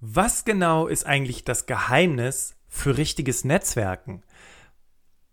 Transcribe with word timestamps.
Was 0.00 0.46
genau 0.46 0.86
ist 0.86 1.04
eigentlich 1.04 1.44
das 1.44 1.66
Geheimnis 1.66 2.56
für 2.68 2.96
richtiges 2.96 3.44
Netzwerken? 3.44 4.22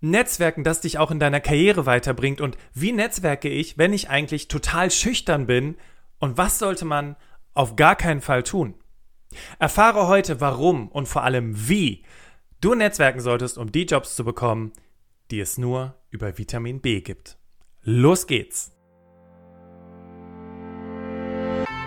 Netzwerken, 0.01 0.65
das 0.65 0.81
dich 0.81 0.97
auch 0.97 1.09
in 1.09 1.19
deiner 1.19 1.39
Karriere 1.39 1.85
weiterbringt 1.85 2.41
und 2.41 2.57
wie 2.73 2.91
netzwerke 2.91 3.47
ich, 3.47 3.77
wenn 3.77 3.93
ich 3.93 4.09
eigentlich 4.09 4.49
total 4.49 4.91
schüchtern 4.91 5.47
bin 5.47 5.77
und 6.19 6.37
was 6.37 6.59
sollte 6.59 6.83
man 6.83 7.15
auf 7.53 7.77
gar 7.77 7.95
keinen 7.95 8.21
Fall 8.21 8.43
tun? 8.43 8.75
Erfahre 9.57 10.07
heute, 10.07 10.41
warum 10.41 10.89
und 10.89 11.07
vor 11.07 11.23
allem 11.23 11.69
wie 11.69 12.03
du 12.59 12.75
netzwerken 12.75 13.21
solltest, 13.21 13.57
um 13.57 13.71
die 13.71 13.85
Jobs 13.85 14.15
zu 14.15 14.25
bekommen, 14.25 14.73
die 15.31 15.39
es 15.39 15.57
nur 15.57 15.95
über 16.09 16.37
Vitamin 16.37 16.81
B 16.81 17.01
gibt. 17.01 17.37
Los 17.83 18.27
geht's! 18.27 18.76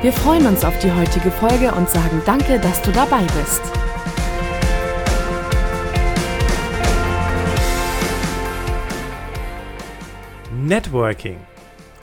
Wir 0.00 0.12
freuen 0.12 0.46
uns 0.46 0.64
auf 0.64 0.78
die 0.78 0.92
heutige 0.92 1.32
Folge 1.32 1.72
und 1.72 1.90
sagen 1.90 2.22
danke, 2.24 2.60
dass 2.60 2.80
du 2.82 2.92
dabei 2.92 3.22
bist. 3.36 3.60
Networking 10.54 11.38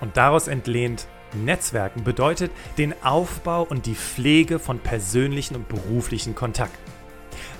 und 0.01 0.17
daraus 0.17 0.49
entlehnt 0.49 1.07
Netzwerken 1.33 2.03
bedeutet 2.03 2.51
den 2.77 2.93
Aufbau 3.01 3.63
und 3.63 3.85
die 3.85 3.95
Pflege 3.95 4.59
von 4.59 4.79
persönlichen 4.79 5.55
und 5.55 5.69
beruflichen 5.69 6.35
Kontakten. 6.35 6.91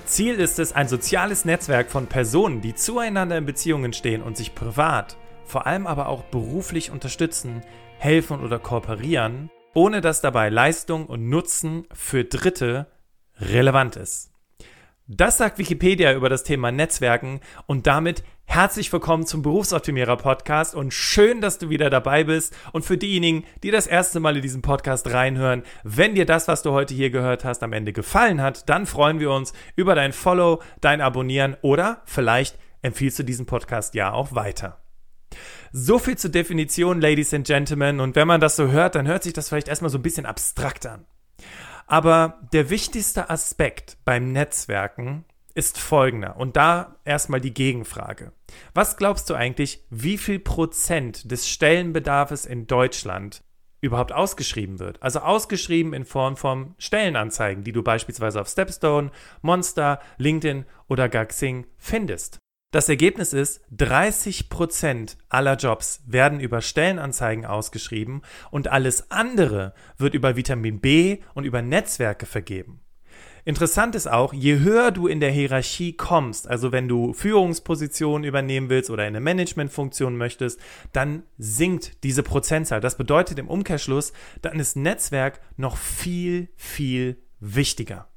Ziel 0.04 0.34
ist 0.34 0.58
es, 0.58 0.74
ein 0.74 0.88
soziales 0.88 1.46
Netzwerk 1.46 1.90
von 1.90 2.08
Personen, 2.08 2.60
die 2.60 2.74
zueinander 2.74 3.38
in 3.38 3.46
Beziehungen 3.46 3.94
stehen 3.94 4.22
und 4.22 4.36
sich 4.36 4.54
privat, 4.54 5.16
vor 5.46 5.66
allem 5.66 5.86
aber 5.86 6.10
auch 6.10 6.24
beruflich 6.24 6.90
unterstützen, 6.90 7.62
helfen 7.98 8.44
oder 8.44 8.58
kooperieren, 8.58 9.48
ohne 9.76 10.00
dass 10.00 10.22
dabei 10.22 10.48
Leistung 10.48 11.04
und 11.04 11.28
Nutzen 11.28 11.86
für 11.92 12.24
Dritte 12.24 12.86
relevant 13.38 13.96
ist. 13.96 14.32
Das 15.06 15.36
sagt 15.36 15.58
Wikipedia 15.58 16.14
über 16.14 16.30
das 16.30 16.44
Thema 16.44 16.72
Netzwerken 16.72 17.40
und 17.66 17.86
damit 17.86 18.24
herzlich 18.46 18.90
willkommen 18.90 19.26
zum 19.26 19.42
Berufsoptimierer 19.42 20.16
Podcast 20.16 20.74
und 20.74 20.94
schön, 20.94 21.42
dass 21.42 21.58
du 21.58 21.68
wieder 21.68 21.90
dabei 21.90 22.24
bist. 22.24 22.56
Und 22.72 22.86
für 22.86 22.96
diejenigen, 22.96 23.44
die 23.62 23.70
das 23.70 23.86
erste 23.86 24.18
Mal 24.18 24.36
in 24.36 24.42
diesen 24.42 24.62
Podcast 24.62 25.12
reinhören, 25.12 25.62
wenn 25.84 26.14
dir 26.14 26.24
das, 26.24 26.48
was 26.48 26.62
du 26.62 26.72
heute 26.72 26.94
hier 26.94 27.10
gehört 27.10 27.44
hast, 27.44 27.62
am 27.62 27.74
Ende 27.74 27.92
gefallen 27.92 28.40
hat, 28.40 28.70
dann 28.70 28.86
freuen 28.86 29.20
wir 29.20 29.30
uns 29.30 29.52
über 29.76 29.94
dein 29.94 30.14
Follow, 30.14 30.62
dein 30.80 31.02
Abonnieren 31.02 31.54
oder 31.60 32.00
vielleicht 32.06 32.58
empfiehlst 32.80 33.18
du 33.18 33.24
diesen 33.24 33.44
Podcast 33.44 33.94
ja 33.94 34.10
auch 34.10 34.34
weiter. 34.34 34.78
So 35.78 35.98
viel 35.98 36.16
zur 36.16 36.30
Definition, 36.30 37.02
Ladies 37.02 37.34
and 37.34 37.46
Gentlemen. 37.46 38.00
Und 38.00 38.16
wenn 38.16 38.26
man 38.26 38.40
das 38.40 38.56
so 38.56 38.68
hört, 38.68 38.94
dann 38.94 39.06
hört 39.06 39.22
sich 39.22 39.34
das 39.34 39.50
vielleicht 39.50 39.68
erstmal 39.68 39.90
so 39.90 39.98
ein 39.98 40.02
bisschen 40.02 40.24
abstrakt 40.24 40.86
an. 40.86 41.04
Aber 41.86 42.40
der 42.54 42.70
wichtigste 42.70 43.28
Aspekt 43.28 43.98
beim 44.06 44.32
Netzwerken 44.32 45.26
ist 45.54 45.78
folgender. 45.78 46.38
Und 46.38 46.56
da 46.56 46.96
erstmal 47.04 47.42
die 47.42 47.52
Gegenfrage. 47.52 48.32
Was 48.72 48.96
glaubst 48.96 49.28
du 49.28 49.34
eigentlich, 49.34 49.84
wie 49.90 50.16
viel 50.16 50.38
Prozent 50.38 51.30
des 51.30 51.46
Stellenbedarfs 51.46 52.46
in 52.46 52.66
Deutschland 52.66 53.42
überhaupt 53.82 54.12
ausgeschrieben 54.12 54.78
wird? 54.78 55.02
Also 55.02 55.18
ausgeschrieben 55.18 55.92
in 55.92 56.06
Form 56.06 56.38
von 56.38 56.74
Stellenanzeigen, 56.78 57.64
die 57.64 57.72
du 57.72 57.82
beispielsweise 57.82 58.40
auf 58.40 58.48
Stepstone, 58.48 59.10
Monster, 59.42 60.00
LinkedIn 60.16 60.64
oder 60.88 61.10
Gaxing 61.10 61.66
findest. 61.76 62.40
Das 62.72 62.88
Ergebnis 62.88 63.32
ist, 63.32 63.60
30% 63.76 65.16
aller 65.28 65.56
Jobs 65.56 66.02
werden 66.06 66.40
über 66.40 66.60
Stellenanzeigen 66.60 67.46
ausgeschrieben 67.46 68.22
und 68.50 68.68
alles 68.68 69.10
andere 69.10 69.72
wird 69.98 70.14
über 70.14 70.36
Vitamin 70.36 70.80
B 70.80 71.18
und 71.34 71.44
über 71.44 71.62
Netzwerke 71.62 72.26
vergeben. 72.26 72.80
Interessant 73.44 73.94
ist 73.94 74.08
auch, 74.08 74.32
je 74.32 74.58
höher 74.58 74.90
du 74.90 75.06
in 75.06 75.20
der 75.20 75.30
Hierarchie 75.30 75.92
kommst, 75.92 76.48
also 76.48 76.72
wenn 76.72 76.88
du 76.88 77.12
Führungspositionen 77.12 78.24
übernehmen 78.24 78.68
willst 78.68 78.90
oder 78.90 79.04
eine 79.04 79.20
Managementfunktion 79.20 80.16
möchtest, 80.16 80.60
dann 80.92 81.22
sinkt 81.38 82.02
diese 82.02 82.24
Prozentzahl. 82.24 82.80
Das 82.80 82.96
bedeutet 82.96 83.38
im 83.38 83.46
Umkehrschluss, 83.46 84.12
dann 84.42 84.58
ist 84.58 84.74
Netzwerk 84.74 85.40
noch 85.56 85.76
viel, 85.76 86.48
viel 86.56 87.22
wichtiger. 87.38 88.08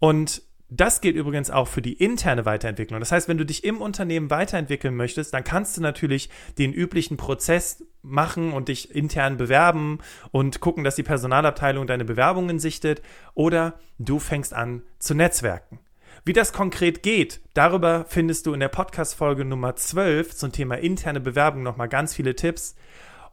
Und 0.00 0.42
das 0.74 1.02
gilt 1.02 1.16
übrigens 1.16 1.50
auch 1.50 1.68
für 1.68 1.82
die 1.82 1.92
interne 1.92 2.46
Weiterentwicklung. 2.46 2.98
Das 2.98 3.12
heißt, 3.12 3.28
wenn 3.28 3.36
du 3.36 3.44
dich 3.44 3.62
im 3.62 3.82
Unternehmen 3.82 4.30
weiterentwickeln 4.30 4.94
möchtest, 4.94 5.34
dann 5.34 5.44
kannst 5.44 5.76
du 5.76 5.82
natürlich 5.82 6.30
den 6.56 6.72
üblichen 6.72 7.18
Prozess 7.18 7.84
machen 8.00 8.52
und 8.52 8.68
dich 8.68 8.94
intern 8.94 9.36
bewerben 9.36 9.98
und 10.30 10.60
gucken, 10.60 10.82
dass 10.82 10.96
die 10.96 11.02
Personalabteilung 11.02 11.86
deine 11.86 12.06
Bewerbungen 12.06 12.58
sichtet 12.58 13.02
oder 13.34 13.78
du 13.98 14.18
fängst 14.18 14.54
an 14.54 14.82
zu 14.98 15.14
netzwerken. 15.14 15.78
Wie 16.24 16.32
das 16.32 16.54
konkret 16.54 17.02
geht, 17.02 17.40
darüber 17.52 18.06
findest 18.08 18.46
du 18.46 18.54
in 18.54 18.60
der 18.60 18.68
Podcast-Folge 18.68 19.44
Nummer 19.44 19.76
12 19.76 20.34
zum 20.34 20.52
Thema 20.52 20.76
interne 20.76 21.20
Bewerbung 21.20 21.62
nochmal 21.62 21.88
ganz 21.88 22.14
viele 22.14 22.34
Tipps. 22.34 22.76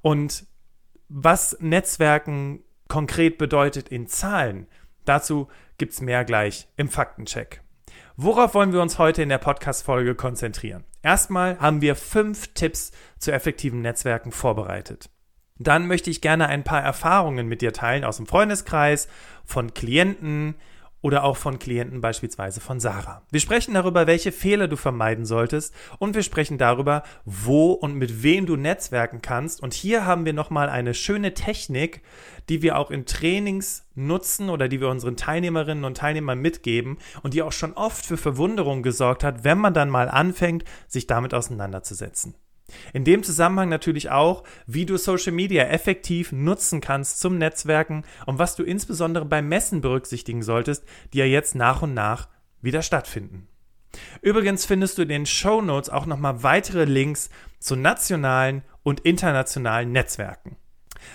Und 0.02 0.46
was 1.08 1.58
Netzwerken 1.62 2.64
konkret 2.90 3.38
bedeutet 3.38 3.88
in 3.90 4.08
Zahlen, 4.08 4.68
dazu 5.10 5.50
gibt 5.78 5.94
es 5.94 6.02
mehr 6.02 6.24
gleich 6.24 6.68
im 6.78 6.88
Faktencheck. 6.88 7.62
Worauf 8.16 8.54
wollen 8.54 8.74
wir 8.74 8.82
uns 8.82 9.00
heute 9.00 9.24
in 9.24 9.30
der 9.30 9.38
Podcast-Folge 9.38 10.16
konzentrieren? 10.16 10.84
Erstmal 11.02 11.60
haben 11.60 11.82
wir 11.82 11.96
fünf 11.96 12.54
Tipps 12.54 12.92
zu 13.18 13.32
effektiven 13.32 13.82
Netzwerken 13.82 14.32
vorbereitet. 14.32 15.10
Dann 15.58 15.88
möchte 15.88 16.10
ich 16.10 16.22
gerne 16.22 16.48
ein 16.48 16.64
paar 16.64 16.82
Erfahrungen 16.82 17.48
mit 17.48 17.62
dir 17.62 17.74
teilen 17.74 18.06
aus 18.06 18.18
dem 18.18 18.28
Freundeskreis, 18.28 19.08
von 19.46 19.74
Klienten, 19.74 20.56
oder 21.02 21.24
auch 21.24 21.38
von 21.38 21.60
Klienten 21.60 22.02
beispielsweise 22.02 22.60
von 22.60 22.80
Sarah. 22.80 23.22
Wir 23.32 23.40
sprechen 23.40 23.74
darüber, 23.74 24.08
welche 24.08 24.32
Fehler 24.32 24.68
du 24.68 24.76
vermeiden 24.76 25.26
solltest 25.26 25.74
und 25.98 26.16
wir 26.16 26.24
sprechen 26.24 26.58
darüber, 26.58 27.04
wo 27.26 27.72
und 27.72 27.96
mit 27.96 28.24
wem 28.24 28.46
du 28.46 28.56
netzwerken 28.56 29.22
kannst. 29.22 29.62
Und 29.62 29.74
hier 29.74 30.06
haben 30.06 30.26
wir 30.26 30.34
nochmal 30.34 30.70
eine 30.70 30.94
schöne 30.94 31.34
Technik, 31.34 32.02
die 32.50 32.62
wir 32.62 32.78
auch 32.78 32.92
in 32.92 33.06
Trainings 33.06 33.86
nutzen 33.96 34.50
oder 34.50 34.68
die 34.68 34.82
wir 34.82 34.90
unseren 34.90 35.16
Teilnehmerinnen 35.16 35.86
und 35.86 35.98
Teilnehmern 35.98 36.40
mitgeben 36.40 36.98
und 37.24 37.34
die 37.34 37.44
auch 37.44 37.52
schon 37.52 37.74
oft 37.74 38.06
für 38.06 38.18
Verwunderung 38.18 38.84
gesorgt 38.84 39.24
hat, 39.24 39.44
wenn 39.44 39.58
man 39.58 39.74
dann 39.74 39.90
mal 39.90 40.10
anfängt, 40.10 40.64
sich 40.88 41.08
damit 41.08 41.34
auseinanderzusetzen. 41.34 42.36
In 42.94 43.04
dem 43.04 43.24
Zusammenhang 43.24 43.70
natürlich 43.70 44.10
auch, 44.10 44.44
wie 44.68 44.86
du 44.86 44.98
Social 44.98 45.32
Media 45.32 45.64
effektiv 45.64 46.32
nutzen 46.32 46.82
kannst 46.82 47.20
zum 47.20 47.38
Netzwerken 47.38 48.04
und 48.26 48.40
was 48.40 48.56
du 48.56 48.64
insbesondere 48.64 49.26
beim 49.26 49.48
Messen 49.48 49.82
berücksichtigen 49.82 50.44
solltest, 50.44 50.84
die 51.14 51.20
ja 51.20 51.26
jetzt 51.26 51.56
nach 51.56 51.82
und 51.82 51.94
nach 51.94 52.30
wieder 52.62 52.82
stattfinden. 52.82 53.48
Übrigens 54.22 54.66
findest 54.66 54.98
du 54.98 55.04
in 55.04 55.10
den 55.10 55.26
Show 55.26 55.62
Notes 55.62 55.90
auch 55.90 56.06
nochmal 56.06 56.44
weitere 56.44 56.86
Links 56.86 57.30
zu 57.60 57.76
nationalen 57.76 58.64
und 58.84 59.02
internationalen 59.02 59.92
Netzwerken. 59.92 60.58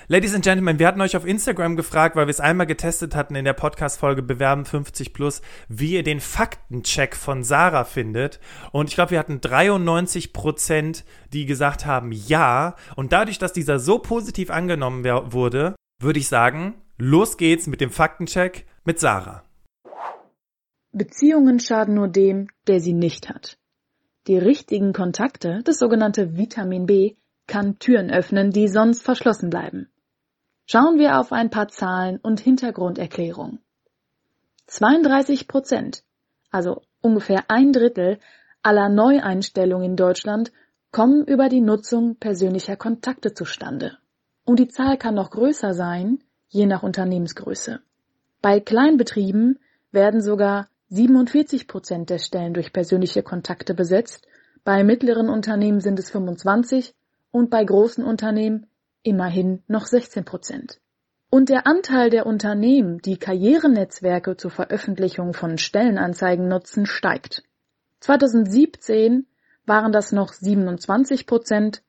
Ladies 0.09 0.34
and 0.34 0.45
Gentlemen, 0.45 0.78
wir 0.78 0.87
hatten 0.87 1.00
euch 1.00 1.17
auf 1.17 1.27
Instagram 1.27 1.77
gefragt, 1.77 2.17
weil 2.17 2.27
wir 2.27 2.31
es 2.31 2.41
einmal 2.41 2.67
getestet 2.67 3.15
hatten 3.15 3.34
in 3.34 3.45
der 3.45 3.53
Podcast-Folge 3.53 4.22
Bewerben 4.22 4.65
50 4.65 5.12
Plus, 5.12 5.43
wie 5.69 5.93
ihr 5.93 6.03
den 6.03 6.21
Faktencheck 6.21 7.17
von 7.17 7.43
Sarah 7.43 7.84
findet. 7.84 8.41
Und 8.73 8.88
ich 8.88 8.94
glaube, 8.94 9.12
wir 9.12 9.19
hatten 9.19 9.41
93 9.41 10.32
Prozent, 10.32 11.05
die 11.32 11.47
gesagt 11.47 11.87
haben 11.87 12.12
ja. 12.12 12.76
Und 12.97 13.12
dadurch, 13.12 13.38
dass 13.38 13.53
dieser 13.53 13.79
so 13.79 13.99
positiv 13.99 14.50
angenommen 14.50 15.05
wurde, 15.05 15.75
würde 16.00 16.19
ich 16.19 16.29
sagen, 16.29 16.75
los 16.99 17.37
geht's 17.37 17.67
mit 17.67 17.81
dem 17.81 17.91
Faktencheck 17.91 18.67
mit 18.85 19.00
Sarah. 19.00 19.44
Beziehungen 20.93 21.58
schaden 21.58 21.94
nur 21.94 22.08
dem, 22.08 22.49
der 22.67 22.81
sie 22.81 22.93
nicht 22.93 23.29
hat. 23.29 23.58
Die 24.26 24.38
richtigen 24.38 24.93
Kontakte, 24.93 25.61
das 25.64 25.79
sogenannte 25.79 26.37
Vitamin 26.38 26.87
B, 26.87 27.17
kann 27.46 27.79
Türen 27.79 28.11
öffnen, 28.11 28.50
die 28.50 28.69
sonst 28.69 29.02
verschlossen 29.02 29.50
bleiben. 29.50 29.88
Schauen 30.67 30.99
wir 30.99 31.19
auf 31.19 31.32
ein 31.32 31.50
paar 31.50 31.69
Zahlen 31.69 32.19
und 32.19 32.41
Hintergrunderklärung. 32.41 33.58
32 34.67 35.46
Prozent, 35.46 36.02
also 36.50 36.82
ungefähr 37.02 37.44
ein 37.49 37.73
Drittel 37.73 38.19
aller 38.62 38.88
Neueinstellungen 38.88 39.91
in 39.91 39.96
Deutschland 39.96 40.52
kommen 40.91 41.25
über 41.26 41.49
die 41.49 41.61
Nutzung 41.61 42.17
persönlicher 42.17 42.76
Kontakte 42.76 43.35
zustande. 43.35 43.99
Und 44.44 44.58
die 44.58 44.69
Zahl 44.69 44.96
kann 44.96 45.14
noch 45.14 45.31
größer 45.31 45.75
sein, 45.75 46.20
je 46.49 46.67
nach 46.67 46.82
Unternehmensgröße. 46.82 47.81
Bei 48.41 48.61
Kleinbetrieben 48.61 49.58
werden 49.91 50.20
sogar 50.20 50.69
47 50.88 51.67
Prozent 51.67 52.11
der 52.11 52.19
Stellen 52.19 52.55
durch 52.55 52.73
persönliche 52.73 53.23
Kontakte 53.23 53.75
besetzt, 53.75 54.26
bei 54.64 54.82
mittleren 54.82 55.29
Unternehmen 55.29 55.81
sind 55.81 55.99
es 55.99 56.11
25 56.11 56.94
und 57.34 57.50
bei 57.50 57.64
großen 57.64 58.04
Unternehmen 58.04 58.69
immerhin 59.02 59.64
noch 59.66 59.86
16 59.86 60.25
Prozent. 60.25 60.81
Und 61.31 61.48
der 61.48 61.66
Anteil 61.66 62.08
der 62.08 62.26
Unternehmen, 62.26 62.98
die 62.98 63.16
Karrierenetzwerke 63.16 64.36
zur 64.36 64.52
Veröffentlichung 64.52 65.34
von 65.34 65.58
Stellenanzeigen 65.58 66.46
nutzen, 66.46 66.86
steigt. 66.86 67.42
2017 67.98 69.26
waren 69.66 69.90
das 69.90 70.12
noch 70.12 70.32
27 70.32 71.26
Prozent 71.26 71.82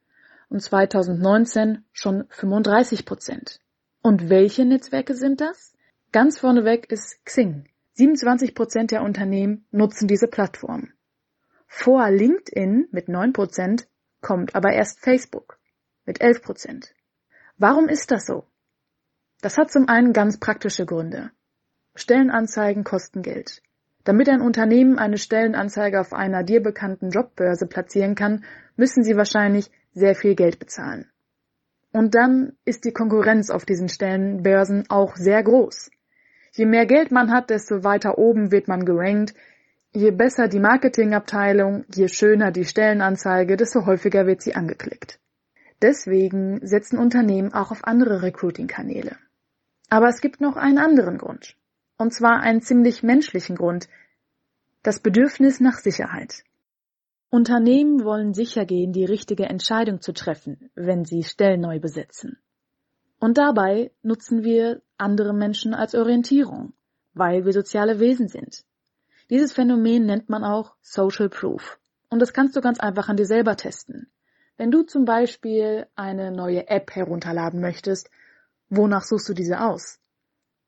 und 0.49 0.63
2019 0.63 1.85
schon 1.93 2.25
35 2.29 3.05
Prozent. 3.05 3.59
Und 4.01 4.31
welche 4.31 4.65
Netzwerke 4.65 5.13
sind 5.13 5.41
das? 5.41 5.75
Ganz 6.11 6.39
vorneweg 6.39 6.91
ist 6.91 7.23
Xing. 7.23 7.65
27 7.93 8.55
Prozent 8.55 8.89
der 8.89 9.03
Unternehmen 9.03 9.67
nutzen 9.69 10.07
diese 10.07 10.27
Plattform. 10.27 10.89
Vor 11.67 12.09
LinkedIn 12.09 12.87
mit 12.89 13.09
9 13.09 13.31
Prozent 13.31 13.87
kommt 14.25 14.55
aber 14.55 14.73
erst 14.73 15.01
Facebook 15.01 15.59
mit 16.07 16.19
11 16.19 16.41
Prozent. 16.41 16.95
Warum 17.57 17.87
ist 17.87 18.09
das 18.09 18.25
so? 18.25 18.47
Das 19.41 19.55
hat 19.59 19.71
zum 19.71 19.87
einen 19.87 20.13
ganz 20.13 20.39
praktische 20.39 20.87
Gründe. 20.87 21.29
Stellenanzeigen 21.93 22.83
kosten 22.83 23.21
Geld. 23.21 23.61
Damit 24.03 24.27
ein 24.27 24.41
Unternehmen 24.41 24.97
eine 24.97 25.19
Stellenanzeige 25.19 25.99
auf 25.99 26.11
einer 26.11 26.41
dir 26.41 26.63
bekannten 26.63 27.11
Jobbörse 27.11 27.67
platzieren 27.67 28.15
kann, 28.15 28.43
müssen 28.75 29.03
sie 29.03 29.15
wahrscheinlich 29.15 29.69
sehr 29.93 30.15
viel 30.15 30.33
Geld 30.33 30.57
bezahlen. 30.57 31.07
Und 31.91 32.15
dann 32.15 32.53
ist 32.65 32.83
die 32.83 32.93
Konkurrenz 32.93 33.51
auf 33.51 33.63
diesen 33.63 33.89
Stellenbörsen 33.89 34.85
auch 34.89 35.15
sehr 35.17 35.43
groß. 35.43 35.91
Je 36.53 36.65
mehr 36.65 36.87
Geld 36.87 37.11
man 37.11 37.31
hat, 37.31 37.51
desto 37.51 37.83
weiter 37.83 38.17
oben 38.17 38.51
wird 38.51 38.67
man 38.67 38.85
gerankt. 38.85 39.35
Je 39.95 40.11
besser 40.11 40.49
die 40.49 40.59
Marketingabteilung, 40.59 41.85
je 41.95 42.09
schöner 42.09 42.51
die 42.51 42.65
Stellenanzeige, 42.65 43.55
desto 43.55 43.85
häufiger 43.85 44.27
wird 44.27 44.41
sie 44.41 44.53
angeklickt. 44.53 45.21
Deswegen 45.81 46.59
setzen 46.67 46.99
Unternehmen 46.99 47.53
auch 47.53 47.71
auf 47.71 47.85
andere 47.85 48.21
Recruiting-Kanäle. 48.21 49.15
Aber 49.89 50.09
es 50.09 50.19
gibt 50.19 50.41
noch 50.41 50.57
einen 50.57 50.79
anderen 50.79 51.17
Grund. 51.17 51.55
Und 51.97 52.13
zwar 52.13 52.41
einen 52.41 52.61
ziemlich 52.61 53.03
menschlichen 53.03 53.55
Grund. 53.55 53.87
Das 54.83 54.99
Bedürfnis 54.99 55.61
nach 55.61 55.77
Sicherheit. 55.77 56.43
Unternehmen 57.29 58.03
wollen 58.03 58.33
sicher 58.33 58.65
gehen, 58.65 58.91
die 58.91 59.05
richtige 59.05 59.45
Entscheidung 59.45 60.01
zu 60.01 60.11
treffen, 60.11 60.71
wenn 60.75 61.05
sie 61.05 61.23
Stellen 61.23 61.61
neu 61.61 61.79
besetzen. 61.79 62.37
Und 63.17 63.37
dabei 63.37 63.91
nutzen 64.01 64.43
wir 64.43 64.81
andere 64.97 65.33
Menschen 65.33 65.73
als 65.73 65.95
Orientierung, 65.95 66.73
weil 67.13 67.45
wir 67.45 67.53
soziale 67.53 68.01
Wesen 68.01 68.27
sind. 68.27 68.65
Dieses 69.29 69.53
Phänomen 69.53 70.05
nennt 70.05 70.29
man 70.29 70.43
auch 70.43 70.75
Social 70.81 71.29
Proof. 71.29 71.79
Und 72.09 72.19
das 72.19 72.33
kannst 72.33 72.55
du 72.55 72.61
ganz 72.61 72.79
einfach 72.79 73.09
an 73.09 73.17
dir 73.17 73.25
selber 73.25 73.57
testen. 73.57 74.09
Wenn 74.57 74.71
du 74.71 74.83
zum 74.83 75.05
Beispiel 75.05 75.87
eine 75.95 76.31
neue 76.31 76.67
App 76.67 76.95
herunterladen 76.95 77.59
möchtest, 77.59 78.09
Wonach 78.69 79.03
suchst 79.03 79.29
du 79.29 79.33
diese 79.33 79.61
aus? 79.61 79.99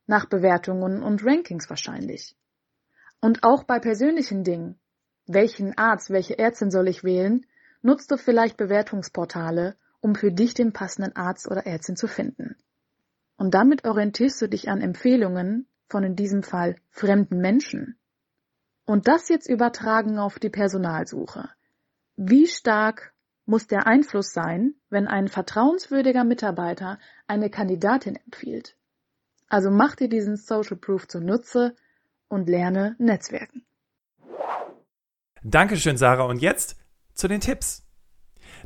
Nach 0.06 0.26
Bewertungen 0.26 1.02
und 1.02 1.26
Rankings 1.26 1.70
wahrscheinlich. 1.70 2.36
Und 3.20 3.44
auch 3.44 3.64
bei 3.64 3.80
persönlichen 3.80 4.44
Dingen. 4.44 4.80
Welchen 5.26 5.78
Arzt, 5.78 6.12
welche 6.12 6.38
Ärztin 6.38 6.72
soll 6.72 6.88
ich 6.88 7.04
wählen? 7.04 7.46
Nutzt 7.82 8.12
du 8.12 8.18
vielleicht 8.18 8.56
Bewertungsportale, 8.56 9.76
um 10.00 10.16
für 10.16 10.32
dich 10.32 10.54
den 10.54 10.74
passenden 10.74 11.16
Arzt 11.16 11.50
oder 11.50 11.66
Ärztin 11.66 11.96
zu 11.96 12.08
finden. 12.08 12.56
Und 13.36 13.54
damit 13.54 13.86
orientierst 13.86 14.42
du 14.42 14.48
dich 14.48 14.70
an 14.70 14.82
Empfehlungen 14.82 15.68
von 15.90 16.04
in 16.04 16.16
diesem 16.16 16.44
Fall 16.44 16.76
fremden 16.92 17.40
Menschen. 17.40 17.98
Und 18.88 19.10
das 19.10 19.28
jetzt 19.28 19.50
übertragen 19.50 20.18
auf 20.18 20.40
die 20.40 20.50
Personalsuche. 20.50 21.50
Wie 22.16 22.48
stark 22.48 23.14
muss 23.46 23.68
der 23.68 23.86
Einfluss 23.86 24.32
sein, 24.32 24.76
wenn 24.90 25.08
ein 25.08 25.28
vertrauenswürdiger 25.28 26.24
Mitarbeiter 26.24 26.98
eine 27.28 27.50
Kandidatin 27.50 28.16
empfiehlt. 28.16 28.78
Also 29.50 29.72
mach 29.72 29.96
dir 29.96 30.08
diesen 30.08 30.38
Social 30.38 30.78
Proof 30.78 31.08
zunutze 31.08 31.76
und 32.30 32.48
lerne 32.48 32.96
Netzwerken. 32.98 33.66
Dankeschön, 35.44 35.98
Sarah. 35.98 36.24
Und 36.24 36.42
jetzt 36.42 36.78
zu 37.14 37.28
den 37.28 37.42
Tipps. 37.42 37.84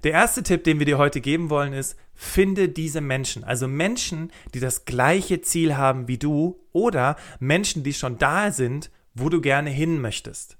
Der 0.03 0.11
erste 0.11 0.43
Tipp, 0.43 0.63
den 0.63 0.77
wir 0.77 0.85
dir 0.85 0.99
heute 0.99 1.19
geben 1.19 1.49
wollen, 1.49 1.73
ist, 1.73 1.97
finde 2.13 2.69
diese 2.69 3.01
Menschen. 3.01 3.43
Also 3.43 3.67
Menschen, 3.67 4.31
die 4.53 4.59
das 4.59 4.85
gleiche 4.85 5.41
Ziel 5.41 5.77
haben 5.77 6.07
wie 6.07 6.19
du 6.19 6.63
oder 6.73 7.17
Menschen, 7.39 7.83
die 7.83 7.93
schon 7.93 8.19
da 8.19 8.51
sind, 8.51 8.91
wo 9.13 9.29
du 9.29 9.41
gerne 9.41 9.69
hin 9.69 9.99
möchtest. 10.01 10.57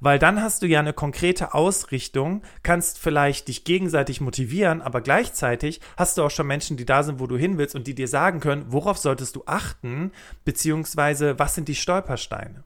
Weil 0.00 0.18
dann 0.18 0.42
hast 0.42 0.62
du 0.62 0.66
ja 0.66 0.80
eine 0.80 0.92
konkrete 0.92 1.54
Ausrichtung, 1.54 2.42
kannst 2.62 2.98
vielleicht 2.98 3.48
dich 3.48 3.64
gegenseitig 3.64 4.20
motivieren, 4.20 4.82
aber 4.82 5.00
gleichzeitig 5.00 5.80
hast 5.96 6.18
du 6.18 6.24
auch 6.24 6.30
schon 6.30 6.46
Menschen, 6.46 6.76
die 6.76 6.84
da 6.84 7.02
sind, 7.02 7.20
wo 7.20 7.26
du 7.26 7.36
hin 7.36 7.58
willst 7.58 7.74
und 7.74 7.86
die 7.86 7.94
dir 7.94 8.08
sagen 8.08 8.40
können, 8.40 8.66
worauf 8.68 8.98
solltest 8.98 9.36
du 9.36 9.44
achten, 9.46 10.12
beziehungsweise 10.44 11.38
was 11.38 11.54
sind 11.54 11.68
die 11.68 11.74
Stolpersteine. 11.74 12.64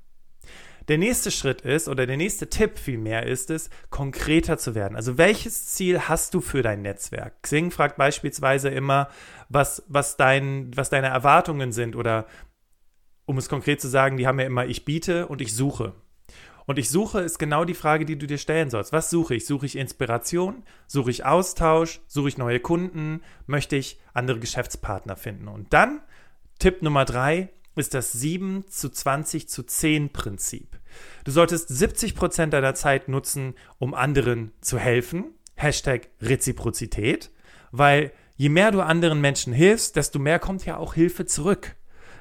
Der 0.89 0.99
nächste 0.99 1.33
Schritt 1.33 1.63
ist, 1.63 1.89
oder 1.89 2.07
der 2.07 2.17
nächste 2.17 2.49
Tipp 2.49 2.79
vielmehr 2.79 3.27
ist 3.27 3.51
es, 3.51 3.71
konkreter 3.91 4.57
zu 4.57 4.77
werden. 4.77 4.95
Also 4.95 5.19
welches 5.19 5.67
Ziel 5.67 6.03
hast 6.03 6.33
du 6.33 6.41
für 6.41 6.63
dein 6.63 6.83
Netzwerk? 6.83 7.43
Xing 7.43 7.73
fragt 7.73 7.97
beispielsweise 7.97 8.69
immer, 8.69 9.09
was, 9.49 9.83
was, 9.89 10.17
dein, 10.17 10.71
was 10.77 10.89
deine 10.89 11.09
Erwartungen 11.09 11.73
sind 11.73 11.97
oder 11.97 12.27
um 13.27 13.39
es 13.39 13.49
konkret 13.49 13.81
zu 13.81 13.89
sagen, 13.89 14.17
die 14.17 14.27
haben 14.27 14.41
ja 14.41 14.47
immer 14.47 14.67
ich 14.67 14.85
biete 14.85 15.27
und 15.27 15.41
ich 15.41 15.55
suche. 15.55 15.95
Und 16.67 16.79
ich 16.81 16.91
suche 16.91 17.21
ist 17.21 17.39
genau 17.39 17.65
die 17.65 17.75
Frage, 17.75 18.05
die 18.05 18.19
du 18.19 18.27
dir 18.27 18.39
stellen 18.39 18.71
sollst. 18.71 18.93
Was 18.93 19.09
suche 19.09 19.37
ich? 19.37 19.47
Suche 19.47 19.67
ich 19.67 19.77
Inspiration? 19.77 20.65
Suche 20.89 21.11
ich 21.11 21.25
Austausch? 21.25 22.01
Suche 22.09 22.29
ich 22.29 22.39
neue 22.39 22.59
Kunden? 22.59 23.23
Möchte 23.47 23.77
ich 23.77 24.01
andere 24.15 24.41
Geschäftspartner 24.41 25.17
finden? 25.17 25.47
Und 25.47 25.73
dann, 25.73 26.01
Tipp 26.59 26.83
Nummer 26.83 27.05
drei, 27.05 27.51
ist 27.77 27.95
das 27.95 28.13
7 28.13 28.65
zu 28.69 28.89
20 28.89 29.49
zu 29.49 29.63
10 29.63 30.13
Prinzip. 30.13 30.79
Du 31.25 31.31
solltest 31.31 31.69
70 31.69 32.15
Prozent 32.15 32.53
deiner 32.53 32.75
Zeit 32.75 33.09
nutzen, 33.09 33.55
um 33.79 33.95
anderen 33.95 34.53
zu 34.61 34.79
helfen. 34.79 35.35
Hashtag 35.55 36.09
Reziprozität. 36.21 37.31
Weil 37.71 38.13
je 38.37 38.49
mehr 38.49 38.73
du 38.73 38.81
anderen 38.81 39.21
Menschen 39.21 39.53
hilfst, 39.53 39.95
desto 39.95 40.19
mehr 40.19 40.39
kommt 40.39 40.65
ja 40.67 40.79
auch 40.79 40.95
Hilfe 40.95 41.27
zurück. 41.27 41.77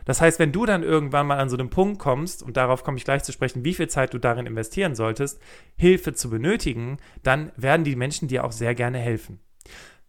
Das 0.05 0.21
heißt, 0.21 0.39
wenn 0.39 0.51
du 0.51 0.65
dann 0.65 0.83
irgendwann 0.83 1.27
mal 1.27 1.39
an 1.39 1.49
so 1.49 1.57
einem 1.57 1.69
Punkt 1.69 1.99
kommst, 1.99 2.43
und 2.43 2.57
darauf 2.57 2.83
komme 2.83 2.97
ich 2.97 3.05
gleich 3.05 3.23
zu 3.23 3.31
sprechen, 3.31 3.65
wie 3.65 3.73
viel 3.73 3.87
Zeit 3.87 4.13
du 4.13 4.19
darin 4.19 4.45
investieren 4.45 4.95
solltest, 4.95 5.41
Hilfe 5.75 6.13
zu 6.13 6.29
benötigen, 6.29 6.97
dann 7.23 7.51
werden 7.57 7.83
die 7.83 7.95
Menschen 7.95 8.27
dir 8.27 8.45
auch 8.45 8.51
sehr 8.51 8.75
gerne 8.75 8.99
helfen. 8.99 9.39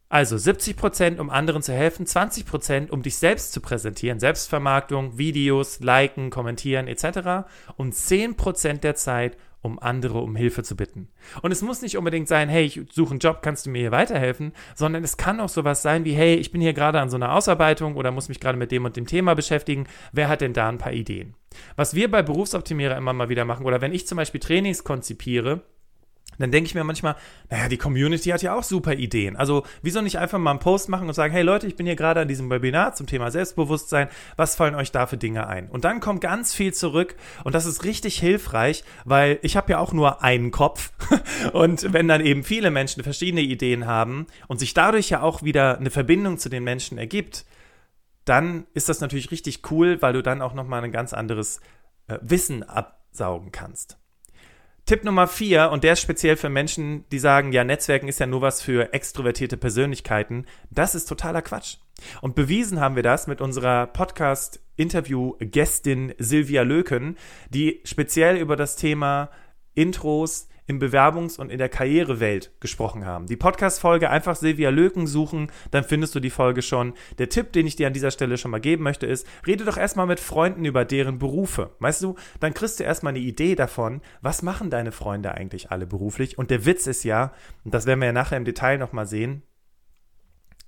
Also 0.08 0.38
70 0.38 0.76
Prozent, 0.76 1.18
um 1.18 1.30
anderen 1.30 1.62
zu 1.62 1.72
helfen, 1.72 2.06
20 2.06 2.46
Prozent, 2.46 2.90
um 2.92 3.02
dich 3.02 3.16
selbst 3.16 3.52
zu 3.52 3.60
präsentieren, 3.60 4.20
Selbstvermarktung, 4.20 5.18
Videos, 5.18 5.80
liken, 5.80 6.30
kommentieren 6.30 6.86
etc. 6.86 7.48
und 7.76 7.92
10 7.92 8.36
Prozent 8.36 8.84
der 8.84 8.94
Zeit, 8.94 9.36
um 9.66 9.78
andere 9.78 10.20
um 10.20 10.36
Hilfe 10.36 10.62
zu 10.62 10.76
bitten. 10.76 11.08
Und 11.42 11.52
es 11.52 11.60
muss 11.60 11.82
nicht 11.82 11.98
unbedingt 11.98 12.28
sein, 12.28 12.48
hey, 12.48 12.64
ich 12.64 12.80
suche 12.90 13.10
einen 13.10 13.18
Job, 13.18 13.42
kannst 13.42 13.66
du 13.66 13.70
mir 13.70 13.80
hier 13.80 13.92
weiterhelfen, 13.92 14.52
sondern 14.74 15.04
es 15.04 15.16
kann 15.16 15.40
auch 15.40 15.48
sowas 15.48 15.82
sein 15.82 16.04
wie, 16.04 16.14
hey, 16.14 16.36
ich 16.36 16.50
bin 16.50 16.60
hier 16.60 16.72
gerade 16.72 17.00
an 17.00 17.10
so 17.10 17.16
einer 17.16 17.34
Ausarbeitung 17.34 17.96
oder 17.96 18.10
muss 18.10 18.28
mich 18.28 18.40
gerade 18.40 18.58
mit 18.58 18.72
dem 18.72 18.84
und 18.84 18.96
dem 18.96 19.06
Thema 19.06 19.34
beschäftigen. 19.34 19.86
Wer 20.12 20.28
hat 20.28 20.40
denn 20.40 20.54
da 20.54 20.68
ein 20.68 20.78
paar 20.78 20.92
Ideen? 20.92 21.34
Was 21.74 21.94
wir 21.94 22.10
bei 22.10 22.22
Berufsoptimierer 22.22 22.96
immer 22.96 23.12
mal 23.12 23.28
wieder 23.28 23.44
machen 23.44 23.66
oder 23.66 23.80
wenn 23.80 23.92
ich 23.92 24.06
zum 24.06 24.16
Beispiel 24.16 24.40
Trainings 24.40 24.84
konzipiere, 24.84 25.62
dann 26.38 26.50
denke 26.50 26.68
ich 26.68 26.74
mir 26.74 26.84
manchmal, 26.84 27.16
naja, 27.50 27.68
die 27.68 27.76
Community 27.76 28.30
hat 28.30 28.42
ja 28.42 28.54
auch 28.54 28.62
super 28.62 28.94
Ideen. 28.94 29.36
Also, 29.36 29.64
wieso 29.82 30.00
nicht 30.00 30.18
einfach 30.18 30.38
mal 30.38 30.50
einen 30.50 30.60
Post 30.60 30.88
machen 30.88 31.08
und 31.08 31.14
sagen, 31.14 31.32
hey 31.32 31.42
Leute, 31.42 31.66
ich 31.66 31.76
bin 31.76 31.86
hier 31.86 31.96
gerade 31.96 32.20
an 32.20 32.28
diesem 32.28 32.50
Webinar 32.50 32.94
zum 32.94 33.06
Thema 33.06 33.30
Selbstbewusstsein. 33.30 34.08
Was 34.36 34.56
fallen 34.56 34.74
euch 34.74 34.92
da 34.92 35.06
für 35.06 35.16
Dinge 35.16 35.46
ein? 35.46 35.68
Und 35.68 35.84
dann 35.84 36.00
kommt 36.00 36.20
ganz 36.20 36.54
viel 36.54 36.74
zurück 36.74 37.16
und 37.44 37.54
das 37.54 37.66
ist 37.66 37.84
richtig 37.84 38.18
hilfreich, 38.18 38.84
weil 39.04 39.38
ich 39.42 39.56
habe 39.56 39.72
ja 39.72 39.78
auch 39.78 39.92
nur 39.92 40.22
einen 40.22 40.50
Kopf. 40.50 40.92
und 41.52 41.92
wenn 41.92 42.08
dann 42.08 42.24
eben 42.24 42.44
viele 42.44 42.70
Menschen 42.70 43.02
verschiedene 43.02 43.42
Ideen 43.42 43.86
haben 43.86 44.26
und 44.48 44.58
sich 44.58 44.74
dadurch 44.74 45.10
ja 45.10 45.22
auch 45.22 45.42
wieder 45.42 45.78
eine 45.78 45.90
Verbindung 45.90 46.38
zu 46.38 46.48
den 46.48 46.64
Menschen 46.64 46.98
ergibt, 46.98 47.44
dann 48.24 48.66
ist 48.74 48.88
das 48.88 49.00
natürlich 49.00 49.30
richtig 49.30 49.70
cool, 49.70 50.02
weil 50.02 50.12
du 50.12 50.22
dann 50.22 50.42
auch 50.42 50.52
nochmal 50.52 50.84
ein 50.84 50.92
ganz 50.92 51.12
anderes 51.12 51.60
äh, 52.08 52.18
Wissen 52.20 52.62
absaugen 52.62 53.52
kannst. 53.52 53.98
Tipp 54.86 55.02
Nummer 55.02 55.26
vier, 55.26 55.70
und 55.72 55.82
der 55.82 55.94
ist 55.94 56.00
speziell 56.00 56.36
für 56.36 56.48
Menschen, 56.48 57.04
die 57.10 57.18
sagen, 57.18 57.50
ja, 57.50 57.64
Netzwerken 57.64 58.06
ist 58.06 58.20
ja 58.20 58.28
nur 58.28 58.40
was 58.40 58.62
für 58.62 58.92
extrovertierte 58.92 59.56
Persönlichkeiten. 59.56 60.46
Das 60.70 60.94
ist 60.94 61.06
totaler 61.06 61.42
Quatsch. 61.42 61.78
Und 62.20 62.36
bewiesen 62.36 62.78
haben 62.78 62.94
wir 62.94 63.02
das 63.02 63.26
mit 63.26 63.40
unserer 63.40 63.88
Podcast-Interview-Gästin 63.88 66.14
Silvia 66.18 66.62
Löken, 66.62 67.16
die 67.50 67.80
speziell 67.82 68.36
über 68.36 68.54
das 68.54 68.76
Thema 68.76 69.30
Intros 69.74 70.46
im 70.66 70.80
Bewerbungs- 70.80 71.38
und 71.38 71.50
in 71.50 71.58
der 71.58 71.68
Karrierewelt 71.68 72.52
gesprochen 72.60 73.04
haben. 73.04 73.26
Die 73.26 73.36
Podcast-Folge 73.36 74.10
einfach 74.10 74.36
Silvia 74.36 74.70
Löken 74.70 75.06
suchen, 75.06 75.50
dann 75.70 75.84
findest 75.84 76.14
du 76.14 76.20
die 76.20 76.30
Folge 76.30 76.62
schon. 76.62 76.94
Der 77.18 77.28
Tipp, 77.28 77.52
den 77.52 77.66
ich 77.66 77.76
dir 77.76 77.86
an 77.86 77.92
dieser 77.92 78.10
Stelle 78.10 78.38
schon 78.38 78.50
mal 78.50 78.60
geben 78.60 78.82
möchte, 78.82 79.06
ist, 79.06 79.26
rede 79.46 79.64
doch 79.64 79.76
erstmal 79.76 80.06
mit 80.06 80.20
Freunden 80.20 80.64
über 80.64 80.84
deren 80.84 81.18
Berufe. 81.18 81.70
Weißt 81.78 82.02
du, 82.02 82.16
dann 82.40 82.54
kriegst 82.54 82.80
du 82.80 82.84
erstmal 82.84 83.12
eine 83.12 83.20
Idee 83.20 83.54
davon, 83.54 84.00
was 84.20 84.42
machen 84.42 84.70
deine 84.70 84.92
Freunde 84.92 85.32
eigentlich 85.32 85.70
alle 85.70 85.86
beruflich. 85.86 86.38
Und 86.38 86.50
der 86.50 86.64
Witz 86.64 86.86
ist 86.86 87.04
ja, 87.04 87.32
und 87.64 87.74
das 87.74 87.86
werden 87.86 88.00
wir 88.00 88.06
ja 88.06 88.12
nachher 88.12 88.36
im 88.36 88.44
Detail 88.44 88.78
nochmal 88.78 89.06
sehen, 89.06 89.42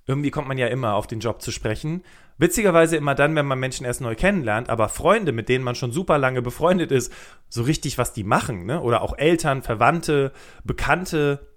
irgendwie 0.08 0.30
kommt 0.30 0.48
man 0.48 0.58
ja 0.58 0.66
immer 0.66 0.94
auf 0.94 1.06
den 1.06 1.20
Job 1.20 1.42
zu 1.42 1.52
sprechen. 1.52 2.02
Witzigerweise 2.38 2.96
immer 2.96 3.14
dann, 3.14 3.36
wenn 3.36 3.46
man 3.46 3.58
Menschen 3.58 3.84
erst 3.84 4.00
neu 4.00 4.14
kennenlernt, 4.14 4.70
aber 4.70 4.88
Freunde, 4.88 5.32
mit 5.32 5.48
denen 5.48 5.64
man 5.64 5.74
schon 5.74 5.92
super 5.92 6.18
lange 6.18 6.40
befreundet 6.40 6.90
ist, 6.90 7.12
so 7.48 7.62
richtig, 7.62 7.98
was 7.98 8.12
die 8.12 8.24
machen, 8.24 8.64
ne? 8.64 8.80
Oder 8.80 9.02
auch 9.02 9.16
Eltern, 9.18 9.62
Verwandte, 9.62 10.32
Bekannte, 10.64 11.48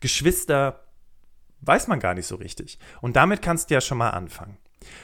Geschwister, 0.00 0.86
weiß 1.60 1.88
man 1.88 2.00
gar 2.00 2.14
nicht 2.14 2.26
so 2.26 2.36
richtig. 2.36 2.78
Und 3.02 3.16
damit 3.16 3.42
kannst 3.42 3.68
du 3.68 3.74
ja 3.74 3.80
schon 3.80 3.98
mal 3.98 4.10
anfangen. 4.10 4.56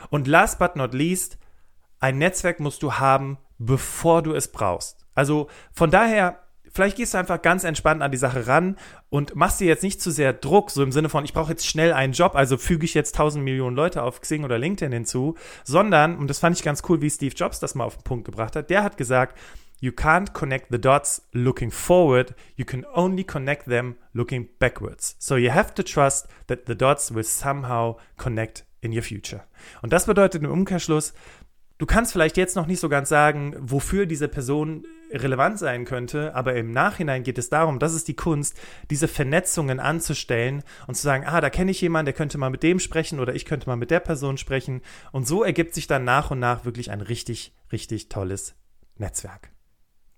Und 0.08 0.26
last 0.26 0.58
but 0.58 0.74
not 0.74 0.94
least, 0.94 1.38
ein 2.00 2.16
Netzwerk 2.16 2.60
musst 2.60 2.82
du 2.82 2.94
haben, 2.94 3.36
bevor 3.58 4.22
du 4.22 4.32
es 4.32 4.48
brauchst. 4.48 5.06
Also 5.14 5.48
von 5.72 5.90
daher 5.90 6.38
vielleicht 6.76 6.96
gehst 6.96 7.14
du 7.14 7.18
einfach 7.18 7.42
ganz 7.42 7.64
entspannt 7.64 8.02
an 8.02 8.12
die 8.12 8.18
Sache 8.18 8.46
ran 8.46 8.76
und 9.08 9.34
machst 9.34 9.60
dir 9.60 9.66
jetzt 9.66 9.82
nicht 9.82 10.00
zu 10.00 10.10
sehr 10.10 10.32
Druck, 10.32 10.70
so 10.70 10.82
im 10.82 10.92
Sinne 10.92 11.08
von, 11.08 11.24
ich 11.24 11.32
brauche 11.32 11.50
jetzt 11.50 11.66
schnell 11.66 11.92
einen 11.92 12.12
Job, 12.12 12.36
also 12.36 12.56
füge 12.56 12.84
ich 12.84 12.94
jetzt 12.94 13.14
1000 13.14 13.42
Millionen 13.42 13.74
Leute 13.74 14.02
auf 14.02 14.20
Xing 14.20 14.44
oder 14.44 14.58
LinkedIn 14.58 14.92
hinzu, 14.92 15.34
sondern, 15.64 16.16
und 16.16 16.28
das 16.28 16.38
fand 16.38 16.56
ich 16.56 16.62
ganz 16.62 16.82
cool, 16.88 17.00
wie 17.00 17.10
Steve 17.10 17.34
Jobs 17.34 17.58
das 17.58 17.74
mal 17.74 17.84
auf 17.84 17.96
den 17.96 18.04
Punkt 18.04 18.26
gebracht 18.26 18.54
hat, 18.54 18.70
der 18.70 18.82
hat 18.82 18.96
gesagt, 18.96 19.36
You 19.78 19.90
can't 19.90 20.32
connect 20.32 20.68
the 20.70 20.80
dots 20.80 21.28
looking 21.32 21.70
forward, 21.70 22.34
you 22.56 22.64
can 22.64 22.86
only 22.94 23.24
connect 23.24 23.66
them 23.66 23.96
looking 24.14 24.48
backwards. 24.58 25.16
So 25.18 25.36
you 25.36 25.52
have 25.52 25.74
to 25.74 25.82
trust 25.82 26.28
that 26.46 26.60
the 26.66 26.74
dots 26.74 27.14
will 27.14 27.24
somehow 27.24 27.98
connect 28.16 28.64
in 28.80 28.94
your 28.94 29.02
future. 29.02 29.42
Und 29.82 29.92
das 29.92 30.06
bedeutet 30.06 30.42
im 30.42 30.50
Umkehrschluss, 30.50 31.12
Du 31.78 31.84
kannst 31.84 32.12
vielleicht 32.12 32.38
jetzt 32.38 32.56
noch 32.56 32.66
nicht 32.66 32.80
so 32.80 32.88
ganz 32.88 33.10
sagen, 33.10 33.54
wofür 33.58 34.06
diese 34.06 34.28
Person 34.28 34.86
relevant 35.10 35.58
sein 35.58 35.84
könnte, 35.84 36.34
aber 36.34 36.54
im 36.54 36.70
Nachhinein 36.70 37.22
geht 37.22 37.38
es 37.38 37.48
darum, 37.48 37.78
das 37.78 37.94
ist 37.94 38.08
die 38.08 38.16
Kunst, 38.16 38.56
diese 38.90 39.08
Vernetzungen 39.08 39.80
anzustellen 39.80 40.62
und 40.86 40.94
zu 40.94 41.02
sagen, 41.02 41.24
ah, 41.26 41.40
da 41.40 41.50
kenne 41.50 41.70
ich 41.70 41.80
jemanden, 41.80 42.06
der 42.06 42.14
könnte 42.14 42.38
mal 42.38 42.50
mit 42.50 42.62
dem 42.62 42.78
sprechen 42.78 43.20
oder 43.20 43.34
ich 43.34 43.44
könnte 43.44 43.68
mal 43.68 43.76
mit 43.76 43.90
der 43.90 44.00
Person 44.00 44.38
sprechen. 44.38 44.82
Und 45.12 45.26
so 45.26 45.42
ergibt 45.42 45.74
sich 45.74 45.86
dann 45.86 46.04
nach 46.04 46.30
und 46.30 46.38
nach 46.38 46.64
wirklich 46.64 46.90
ein 46.90 47.00
richtig, 47.00 47.54
richtig 47.72 48.08
tolles 48.08 48.54
Netzwerk. 48.96 49.50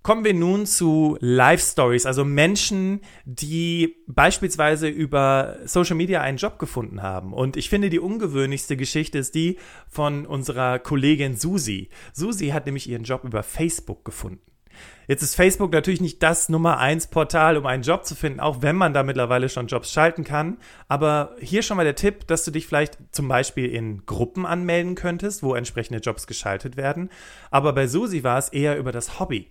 Kommen 0.02 0.24
wir 0.24 0.32
nun 0.32 0.64
zu 0.64 1.18
Life 1.20 1.62
Stories, 1.62 2.06
also 2.06 2.24
Menschen, 2.24 3.00
die 3.26 3.96
beispielsweise 4.06 4.88
über 4.88 5.58
Social 5.66 5.96
Media 5.96 6.22
einen 6.22 6.38
Job 6.38 6.58
gefunden 6.58 7.02
haben. 7.02 7.34
Und 7.34 7.58
ich 7.58 7.68
finde, 7.68 7.90
die 7.90 7.98
ungewöhnlichste 7.98 8.78
Geschichte 8.78 9.18
ist 9.18 9.34
die 9.34 9.58
von 9.86 10.24
unserer 10.24 10.78
Kollegin 10.78 11.36
Susi. 11.36 11.90
Susi 12.14 12.48
hat 12.48 12.64
nämlich 12.64 12.88
ihren 12.88 13.02
Job 13.02 13.24
über 13.24 13.42
Facebook 13.42 14.04
gefunden. 14.04 14.47
Jetzt 15.06 15.22
ist 15.22 15.34
Facebook 15.34 15.72
natürlich 15.72 16.00
nicht 16.00 16.22
das 16.22 16.48
Nummer 16.48 16.78
eins 16.78 17.06
Portal, 17.06 17.56
um 17.56 17.64
einen 17.64 17.82
Job 17.82 18.04
zu 18.04 18.14
finden, 18.14 18.40
auch 18.40 18.60
wenn 18.60 18.76
man 18.76 18.92
da 18.92 19.02
mittlerweile 19.02 19.48
schon 19.48 19.66
Jobs 19.66 19.90
schalten 19.90 20.22
kann. 20.22 20.58
Aber 20.86 21.34
hier 21.40 21.62
schon 21.62 21.78
mal 21.78 21.84
der 21.84 21.94
Tipp, 21.94 22.26
dass 22.26 22.44
du 22.44 22.50
dich 22.50 22.66
vielleicht 22.66 22.98
zum 23.10 23.26
Beispiel 23.26 23.66
in 23.70 24.04
Gruppen 24.04 24.44
anmelden 24.44 24.94
könntest, 24.94 25.42
wo 25.42 25.54
entsprechende 25.54 26.00
Jobs 26.00 26.26
geschaltet 26.26 26.76
werden. 26.76 27.08
Aber 27.50 27.72
bei 27.72 27.86
Susi 27.86 28.22
war 28.22 28.38
es 28.38 28.50
eher 28.50 28.78
über 28.78 28.92
das 28.92 29.18
Hobby. 29.18 29.50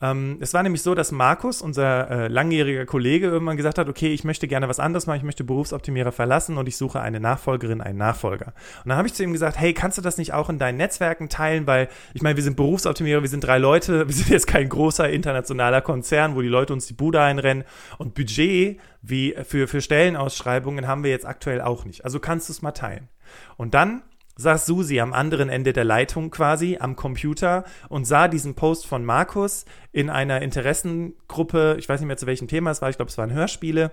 Ähm, 0.00 0.38
es 0.40 0.54
war 0.54 0.62
nämlich 0.62 0.82
so, 0.82 0.94
dass 0.94 1.10
Markus, 1.10 1.60
unser 1.60 2.10
äh, 2.10 2.28
langjähriger 2.28 2.86
Kollege, 2.86 3.26
irgendwann 3.26 3.56
gesagt 3.56 3.78
hat, 3.78 3.88
okay, 3.88 4.12
ich 4.12 4.24
möchte 4.24 4.46
gerne 4.46 4.68
was 4.68 4.78
anderes 4.78 5.06
machen, 5.06 5.18
ich 5.18 5.24
möchte 5.24 5.44
Berufsoptimierer 5.44 6.12
verlassen 6.12 6.56
und 6.56 6.68
ich 6.68 6.76
suche 6.76 7.00
eine 7.00 7.20
Nachfolgerin, 7.20 7.80
einen 7.80 7.98
Nachfolger. 7.98 8.52
Und 8.84 8.90
dann 8.90 8.98
habe 8.98 9.08
ich 9.08 9.14
zu 9.14 9.24
ihm 9.24 9.32
gesagt, 9.32 9.58
hey, 9.58 9.74
kannst 9.74 9.98
du 9.98 10.02
das 10.02 10.16
nicht 10.16 10.32
auch 10.32 10.48
in 10.50 10.58
deinen 10.58 10.76
Netzwerken 10.76 11.28
teilen, 11.28 11.66
weil 11.66 11.88
ich 12.14 12.22
meine, 12.22 12.36
wir 12.36 12.44
sind 12.44 12.56
Berufsoptimierer, 12.56 13.22
wir 13.22 13.28
sind 13.28 13.44
drei 13.44 13.58
Leute, 13.58 14.06
wir 14.08 14.14
sind 14.14 14.28
jetzt 14.28 14.46
kein 14.46 14.68
großer 14.68 15.08
internationaler 15.10 15.80
Konzern, 15.80 16.36
wo 16.36 16.42
die 16.42 16.48
Leute 16.48 16.72
uns 16.72 16.86
die 16.86 16.94
Bude 16.94 17.20
einrennen 17.20 17.64
und 17.98 18.14
Budget 18.14 18.78
wie 19.02 19.34
für, 19.44 19.68
für 19.68 19.80
Stellenausschreibungen 19.80 20.86
haben 20.86 21.02
wir 21.02 21.10
jetzt 21.10 21.26
aktuell 21.26 21.60
auch 21.60 21.84
nicht. 21.84 22.04
Also 22.04 22.20
kannst 22.20 22.48
du 22.48 22.52
es 22.52 22.62
mal 22.62 22.72
teilen. 22.72 23.08
Und 23.56 23.74
dann 23.74 24.02
saß 24.38 24.64
Susi 24.64 25.00
am 25.00 25.12
anderen 25.12 25.50
Ende 25.50 25.74
der 25.74 25.84
Leitung 25.84 26.30
quasi 26.30 26.78
am 26.80 26.96
Computer 26.96 27.64
und 27.90 28.06
sah 28.06 28.28
diesen 28.28 28.54
Post 28.54 28.86
von 28.86 29.04
Markus 29.04 29.66
in 29.92 30.08
einer 30.08 30.40
Interessengruppe, 30.40 31.76
ich 31.78 31.88
weiß 31.88 32.00
nicht 32.00 32.06
mehr 32.06 32.16
zu 32.16 32.26
welchem 32.26 32.48
Thema 32.48 32.70
es 32.70 32.80
war, 32.80 32.88
ich 32.88 32.96
glaube 32.96 33.10
es 33.10 33.18
waren 33.18 33.32
Hörspiele. 33.32 33.90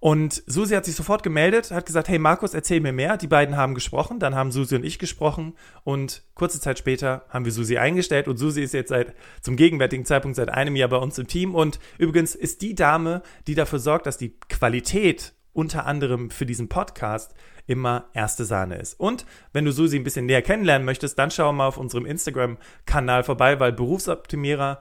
Und 0.00 0.42
Susi 0.46 0.74
hat 0.74 0.84
sich 0.84 0.96
sofort 0.96 1.22
gemeldet, 1.22 1.70
hat 1.70 1.86
gesagt, 1.86 2.08
hey 2.08 2.18
Markus, 2.18 2.52
erzähl 2.52 2.80
mir 2.80 2.92
mehr. 2.92 3.16
Die 3.16 3.26
beiden 3.26 3.56
haben 3.56 3.74
gesprochen, 3.74 4.18
dann 4.18 4.34
haben 4.34 4.52
Susi 4.52 4.76
und 4.76 4.84
ich 4.84 4.98
gesprochen 4.98 5.54
und 5.82 6.24
kurze 6.34 6.60
Zeit 6.60 6.78
später 6.78 7.24
haben 7.30 7.46
wir 7.46 7.52
Susi 7.52 7.78
eingestellt 7.78 8.28
und 8.28 8.36
Susi 8.36 8.62
ist 8.62 8.74
jetzt 8.74 8.90
seit 8.90 9.14
zum 9.40 9.56
gegenwärtigen 9.56 10.04
Zeitpunkt 10.04 10.36
seit 10.36 10.50
einem 10.50 10.76
Jahr 10.76 10.90
bei 10.90 10.98
uns 10.98 11.16
im 11.16 11.26
Team 11.26 11.54
und 11.54 11.78
übrigens 11.96 12.34
ist 12.34 12.60
die 12.60 12.74
Dame, 12.74 13.22
die 13.46 13.54
dafür 13.54 13.78
sorgt, 13.78 14.04
dass 14.04 14.18
die 14.18 14.36
Qualität 14.48 15.32
unter 15.54 15.86
anderem 15.86 16.30
für 16.30 16.44
diesen 16.44 16.68
Podcast 16.68 17.34
immer 17.66 18.10
erste 18.12 18.44
Sahne 18.44 18.76
ist. 18.76 19.00
Und 19.00 19.24
wenn 19.52 19.64
du 19.64 19.72
Susi 19.72 19.96
ein 19.96 20.04
bisschen 20.04 20.26
näher 20.26 20.42
kennenlernen 20.42 20.84
möchtest, 20.84 21.18
dann 21.18 21.30
schau 21.30 21.52
mal 21.52 21.66
auf 21.66 21.78
unserem 21.78 22.04
Instagram-Kanal 22.04 23.24
vorbei, 23.24 23.58
weil 23.58 23.72
Berufsoptimierer, 23.72 24.80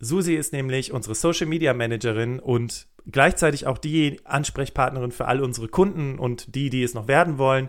Susi 0.00 0.34
ist 0.34 0.52
nämlich 0.52 0.92
unsere 0.92 1.14
Social 1.14 1.46
Media 1.46 1.74
Managerin 1.74 2.40
und 2.40 2.88
gleichzeitig 3.10 3.66
auch 3.66 3.78
die 3.78 4.20
Ansprechpartnerin 4.24 5.12
für 5.12 5.26
all 5.26 5.42
unsere 5.42 5.68
Kunden 5.68 6.18
und 6.18 6.54
die, 6.54 6.70
die 6.70 6.82
es 6.82 6.94
noch 6.94 7.08
werden 7.08 7.38
wollen. 7.38 7.68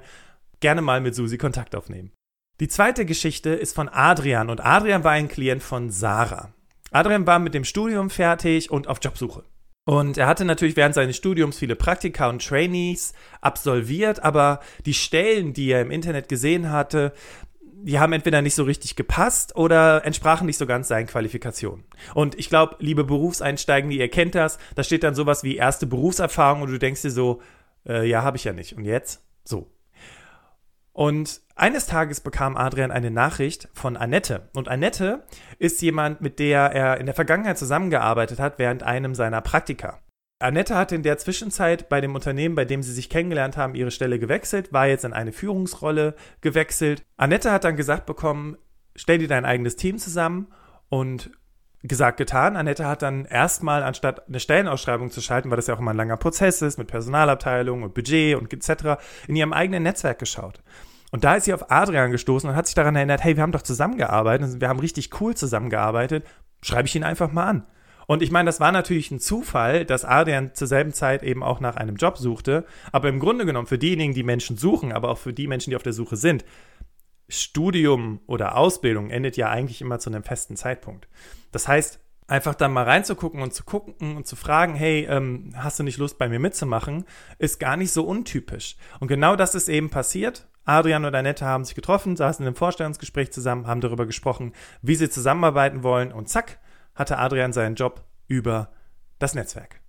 Gerne 0.59 0.81
mal 0.81 1.01
mit 1.01 1.15
Susi 1.15 1.37
Kontakt 1.37 1.75
aufnehmen. 1.75 2.11
Die 2.61 2.69
zweite 2.69 3.05
Geschichte 3.05 3.49
ist 3.49 3.75
von 3.75 3.89
Adrian 3.89 4.49
und 4.49 4.65
Adrian 4.65 5.03
war 5.03 5.11
ein 5.11 5.27
Klient 5.27 5.61
von 5.61 5.89
Sarah. 5.89 6.53
Adrian 6.91 7.27
war 7.27 7.39
mit 7.39 7.53
dem 7.53 7.65
Studium 7.65 8.09
fertig 8.09 8.71
und 8.71 8.87
auf 8.87 8.99
Jobsuche. 9.01 9.43
Und 9.85 10.17
er 10.17 10.25
hatte 10.25 10.45
natürlich 10.45 10.75
während 10.75 10.95
seines 10.95 11.15
Studiums 11.15 11.59
viele 11.59 11.75
Praktika 11.75 12.27
und 12.27 12.45
Trainees 12.45 13.13
absolviert, 13.39 14.23
aber 14.23 14.59
die 14.85 14.95
Stellen, 14.95 15.53
die 15.53 15.69
er 15.69 15.81
im 15.81 15.91
Internet 15.91 16.27
gesehen 16.27 16.71
hatte, 16.71 17.13
die 17.61 17.99
haben 17.99 18.13
entweder 18.13 18.41
nicht 18.41 18.55
so 18.55 18.63
richtig 18.63 18.95
gepasst 18.95 19.55
oder 19.55 20.03
entsprachen 20.03 20.47
nicht 20.47 20.57
so 20.57 20.65
ganz 20.65 20.87
seinen 20.87 21.05
Qualifikationen. 21.05 21.85
Und 22.15 22.33
ich 22.39 22.49
glaube, 22.49 22.77
liebe 22.79 23.03
Berufseinsteigende, 23.03 23.95
ihr 23.95 24.09
kennt 24.09 24.33
das, 24.33 24.57
da 24.73 24.81
steht 24.81 25.03
dann 25.03 25.13
sowas 25.13 25.43
wie 25.43 25.55
erste 25.55 25.85
Berufserfahrung 25.85 26.63
und 26.63 26.71
du 26.71 26.79
denkst 26.79 27.03
dir 27.03 27.11
so, 27.11 27.43
äh, 27.87 28.09
ja, 28.09 28.23
habe 28.23 28.37
ich 28.37 28.43
ja 28.43 28.53
nicht. 28.53 28.75
Und 28.75 28.85
jetzt? 28.85 29.21
So. 29.43 29.67
Und 30.95 31.41
eines 31.55 31.87
Tages 31.87 32.21
bekam 32.21 32.55
Adrian 32.55 32.89
eine 32.89 33.11
Nachricht 33.11 33.67
von 33.73 33.97
Annette. 33.97 34.47
Und 34.55 34.69
Annette 34.69 35.25
ist 35.59 35.81
jemand, 35.81 36.21
mit 36.21 36.39
der 36.39 36.71
er 36.71 37.01
in 37.01 37.05
der 37.05 37.13
Vergangenheit 37.13 37.57
zusammengearbeitet 37.57 38.39
hat 38.39 38.59
während 38.59 38.81
einem 38.81 39.13
seiner 39.13 39.41
Praktika. 39.41 39.99
Annette 40.39 40.75
hat 40.75 40.93
in 40.93 41.03
der 41.03 41.17
Zwischenzeit 41.17 41.89
bei 41.89 41.99
dem 41.99 42.15
Unternehmen, 42.15 42.55
bei 42.55 42.63
dem 42.63 42.81
sie 42.81 42.93
sich 42.93 43.09
kennengelernt 43.09 43.57
haben, 43.57 43.75
ihre 43.75 43.91
Stelle 43.91 44.19
gewechselt, 44.19 44.71
war 44.71 44.87
jetzt 44.87 45.03
in 45.03 45.11
eine 45.11 45.33
Führungsrolle 45.33 46.15
gewechselt. 46.39 47.03
Annette 47.17 47.51
hat 47.51 47.65
dann 47.65 47.75
gesagt 47.75 48.05
bekommen, 48.05 48.57
stell 48.95 49.17
dir 49.17 49.27
dein 49.27 49.43
eigenes 49.43 49.75
Team 49.75 49.97
zusammen 49.97 50.47
und 50.87 51.29
gesagt, 51.83 52.17
getan. 52.17 52.55
Annette 52.55 52.87
hat 52.87 53.01
dann 53.01 53.25
erstmal, 53.25 53.83
anstatt 53.83 54.27
eine 54.27 54.39
Stellenausschreibung 54.39 55.11
zu 55.11 55.21
schalten, 55.21 55.49
weil 55.49 55.57
das 55.57 55.67
ja 55.67 55.75
auch 55.75 55.79
immer 55.79 55.91
ein 55.91 55.97
langer 55.97 56.17
Prozess 56.17 56.61
ist, 56.61 56.77
mit 56.77 56.87
Personalabteilung 56.87 57.83
und 57.83 57.93
Budget 57.93 58.37
und 58.37 58.53
etc., 58.53 59.01
in 59.27 59.35
ihrem 59.35 59.53
eigenen 59.53 59.83
Netzwerk 59.83 60.19
geschaut. 60.19 60.61
Und 61.11 61.23
da 61.23 61.35
ist 61.35 61.45
sie 61.45 61.53
auf 61.53 61.71
Adrian 61.71 62.11
gestoßen 62.11 62.49
und 62.49 62.55
hat 62.55 62.65
sich 62.65 62.75
daran 62.75 62.95
erinnert, 62.95 63.23
hey, 63.23 63.35
wir 63.35 63.43
haben 63.43 63.51
doch 63.51 63.61
zusammengearbeitet, 63.61 64.59
wir 64.59 64.69
haben 64.69 64.79
richtig 64.79 65.21
cool 65.21 65.35
zusammengearbeitet, 65.35 66.25
schreibe 66.61 66.87
ich 66.87 66.95
ihn 66.95 67.03
einfach 67.03 67.31
mal 67.31 67.45
an. 67.45 67.67
Und 68.07 68.21
ich 68.21 68.31
meine, 68.31 68.47
das 68.47 68.59
war 68.59 68.71
natürlich 68.71 69.09
ein 69.11 69.19
Zufall, 69.19 69.85
dass 69.85 70.05
Adrian 70.05 70.53
zur 70.53 70.67
selben 70.67 70.93
Zeit 70.93 71.23
eben 71.23 71.41
auch 71.41 71.59
nach 71.59 71.75
einem 71.75 71.95
Job 71.95 72.17
suchte. 72.17 72.65
Aber 72.91 73.09
im 73.09 73.19
Grunde 73.19 73.45
genommen, 73.45 73.67
für 73.67 73.79
diejenigen, 73.79 74.13
die 74.13 74.23
Menschen 74.23 74.57
suchen, 74.57 74.91
aber 74.91 75.09
auch 75.09 75.17
für 75.17 75.33
die 75.33 75.47
Menschen, 75.47 75.71
die 75.71 75.75
auf 75.75 75.83
der 75.83 75.93
Suche 75.93 76.15
sind, 76.15 76.45
Studium 77.27 78.19
oder 78.27 78.55
Ausbildung 78.57 79.09
endet 79.09 79.37
ja 79.37 79.49
eigentlich 79.49 79.81
immer 79.81 79.97
zu 79.97 80.11
einem 80.11 80.23
festen 80.23 80.55
Zeitpunkt. 80.55 81.07
Das 81.51 81.67
heißt, 81.67 81.99
einfach 82.27 82.55
dann 82.55 82.73
mal 82.73 82.83
reinzugucken 82.83 83.41
und 83.41 83.53
zu 83.53 83.63
gucken 83.63 84.17
und 84.17 84.27
zu 84.27 84.35
fragen, 84.35 84.75
hey, 84.75 85.05
ähm, 85.09 85.53
hast 85.55 85.79
du 85.79 85.83
nicht 85.83 85.97
Lust 85.97 86.17
bei 86.17 86.29
mir 86.29 86.39
mitzumachen, 86.39 87.05
ist 87.39 87.59
gar 87.59 87.77
nicht 87.77 87.91
so 87.91 88.03
untypisch. 88.03 88.77
Und 88.99 89.07
genau 89.07 89.35
das 89.35 89.55
ist 89.55 89.69
eben 89.69 89.89
passiert. 89.89 90.47
Adrian 90.65 91.05
und 91.05 91.15
Annette 91.15 91.45
haben 91.45 91.63
sich 91.63 91.75
getroffen, 91.75 92.15
saßen 92.15 92.43
in 92.43 92.47
einem 92.47 92.55
Vorstellungsgespräch 92.55 93.31
zusammen, 93.31 93.67
haben 93.67 93.81
darüber 93.81 94.05
gesprochen, 94.05 94.53
wie 94.81 94.95
sie 94.95 95.09
zusammenarbeiten 95.09 95.83
wollen 95.83 96.11
und 96.11 96.27
zack, 96.27 96.59
hatte 96.95 97.17
Adrian 97.17 97.53
seinen 97.53 97.75
Job 97.75 98.03
über 98.27 98.71
das 99.19 99.35
Netzwerk. 99.35 99.81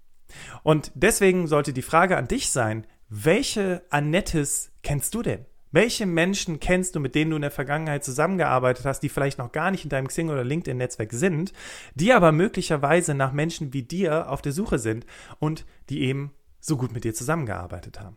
Und 0.63 0.93
deswegen 0.95 1.47
sollte 1.47 1.73
die 1.73 1.83
Frage 1.83 2.17
an 2.17 2.29
dich 2.29 2.51
sein, 2.51 2.87
welche 3.09 3.83
Annettes 3.91 4.73
kennst 4.83 5.15
du 5.15 5.23
denn? 5.23 5.47
Welche 5.73 6.07
Menschen 6.07 6.61
kennst 6.61 6.95
du, 6.95 7.01
mit 7.01 7.15
denen 7.15 7.31
du 7.31 7.37
in 7.37 7.43
der 7.43 7.51
Vergangenheit 7.51 8.05
zusammengearbeitet 8.05 8.85
hast, 8.85 9.01
die 9.01 9.09
vielleicht 9.09 9.39
noch 9.39 9.53
gar 9.53 9.71
nicht 9.71 9.85
in 9.85 9.91
deinem 9.91 10.09
Xing 10.09 10.31
oder 10.31 10.45
LinkedIn-Netzwerk 10.45 11.13
sind, 11.13 11.53
die 11.95 12.13
aber 12.13 12.33
möglicherweise 12.33 13.15
nach 13.15 13.33
Menschen 13.33 13.73
wie 13.73 13.83
dir 13.83 14.31
auf 14.31 14.43
der 14.43 14.53
Suche 14.53 14.79
sind 14.79 15.07
und 15.39 15.67
die 15.91 16.03
eben 16.03 16.33
so 16.61 16.77
gut 16.77 16.93
mit 16.93 17.05
dir 17.05 17.15
zusammengearbeitet 17.15 18.01
haben? 18.01 18.17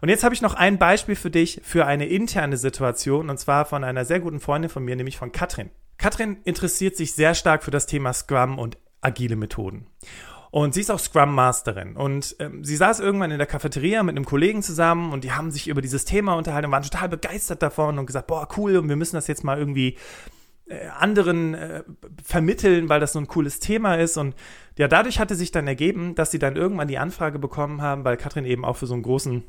Und 0.00 0.08
jetzt 0.08 0.24
habe 0.24 0.34
ich 0.34 0.42
noch 0.42 0.54
ein 0.54 0.78
Beispiel 0.78 1.16
für 1.16 1.30
dich 1.30 1.60
für 1.64 1.86
eine 1.86 2.06
interne 2.06 2.56
Situation 2.56 3.30
und 3.30 3.38
zwar 3.38 3.64
von 3.64 3.84
einer 3.84 4.04
sehr 4.04 4.20
guten 4.20 4.40
Freundin 4.40 4.70
von 4.70 4.84
mir, 4.84 4.96
nämlich 4.96 5.16
von 5.16 5.32
Katrin. 5.32 5.70
Katrin 5.98 6.38
interessiert 6.44 6.96
sich 6.96 7.12
sehr 7.12 7.34
stark 7.34 7.62
für 7.64 7.70
das 7.70 7.86
Thema 7.86 8.12
Scrum 8.12 8.58
und 8.58 8.78
agile 9.00 9.36
Methoden. 9.36 9.86
Und 10.50 10.72
sie 10.72 10.82
ist 10.82 10.90
auch 10.92 11.00
Scrum 11.00 11.34
Masterin. 11.34 11.96
Und 11.96 12.36
ähm, 12.38 12.62
sie 12.62 12.76
saß 12.76 13.00
irgendwann 13.00 13.32
in 13.32 13.38
der 13.38 13.46
Cafeteria 13.46 14.04
mit 14.04 14.16
einem 14.16 14.24
Kollegen 14.24 14.62
zusammen 14.62 15.12
und 15.12 15.24
die 15.24 15.32
haben 15.32 15.50
sich 15.50 15.66
über 15.66 15.82
dieses 15.82 16.04
Thema 16.04 16.34
unterhalten 16.34 16.66
und 16.66 16.72
waren 16.72 16.84
total 16.84 17.08
begeistert 17.08 17.60
davon 17.60 17.98
und 17.98 18.06
gesagt, 18.06 18.28
boah, 18.28 18.46
cool, 18.56 18.76
und 18.76 18.88
wir 18.88 18.94
müssen 18.94 19.16
das 19.16 19.26
jetzt 19.26 19.42
mal 19.42 19.58
irgendwie 19.58 19.96
äh, 20.66 20.86
anderen 20.96 21.54
äh, 21.54 21.82
vermitteln, 22.22 22.88
weil 22.88 23.00
das 23.00 23.14
so 23.14 23.18
ein 23.18 23.26
cooles 23.26 23.58
Thema 23.58 23.96
ist. 23.96 24.16
Und 24.16 24.36
ja, 24.78 24.86
dadurch 24.86 25.18
hatte 25.18 25.34
sich 25.34 25.50
dann 25.50 25.66
ergeben, 25.66 26.14
dass 26.14 26.30
sie 26.30 26.38
dann 26.38 26.54
irgendwann 26.54 26.88
die 26.88 26.98
Anfrage 26.98 27.40
bekommen 27.40 27.82
haben, 27.82 28.04
weil 28.04 28.16
Katrin 28.16 28.44
eben 28.44 28.64
auch 28.64 28.76
für 28.76 28.86
so 28.86 28.94
einen 28.94 29.02
großen 29.02 29.42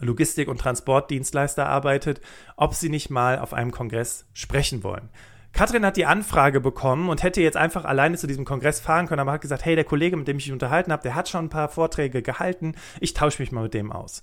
Logistik- 0.00 0.48
und 0.48 0.60
Transportdienstleister 0.60 1.66
arbeitet, 1.66 2.20
ob 2.56 2.74
sie 2.74 2.88
nicht 2.88 3.10
mal 3.10 3.38
auf 3.38 3.52
einem 3.52 3.70
Kongress 3.70 4.26
sprechen 4.32 4.82
wollen. 4.82 5.08
Katrin 5.52 5.84
hat 5.84 5.96
die 5.96 6.06
Anfrage 6.06 6.60
bekommen 6.60 7.08
und 7.08 7.22
hätte 7.22 7.42
jetzt 7.42 7.56
einfach 7.56 7.84
alleine 7.84 8.16
zu 8.16 8.26
diesem 8.26 8.44
Kongress 8.44 8.80
fahren 8.80 9.06
können, 9.06 9.20
aber 9.20 9.32
hat 9.32 9.40
gesagt, 9.40 9.64
hey, 9.64 9.74
der 9.74 9.84
Kollege, 9.84 10.16
mit 10.16 10.28
dem 10.28 10.38
ich 10.38 10.46
mich 10.46 10.52
unterhalten 10.52 10.92
habe, 10.92 11.02
der 11.02 11.14
hat 11.14 11.28
schon 11.28 11.46
ein 11.46 11.50
paar 11.50 11.68
Vorträge 11.68 12.22
gehalten, 12.22 12.74
ich 13.00 13.14
tausche 13.14 13.42
mich 13.42 13.50
mal 13.50 13.64
mit 13.64 13.74
dem 13.74 13.90
aus. 13.90 14.22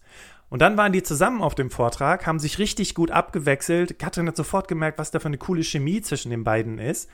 Und 0.49 0.61
dann 0.61 0.77
waren 0.77 0.93
die 0.93 1.03
zusammen 1.03 1.41
auf 1.41 1.55
dem 1.55 1.69
Vortrag, 1.69 2.25
haben 2.25 2.39
sich 2.39 2.57
richtig 2.57 2.95
gut 2.95 3.11
abgewechselt. 3.11 3.99
Katrin 3.99 4.27
hat 4.27 4.37
sofort 4.37 4.69
gemerkt, 4.69 4.97
was 4.97 5.11
da 5.11 5.19
für 5.19 5.27
eine 5.27 5.37
coole 5.37 5.63
Chemie 5.63 6.01
zwischen 6.01 6.29
den 6.29 6.45
beiden 6.45 6.79
ist. 6.79 7.09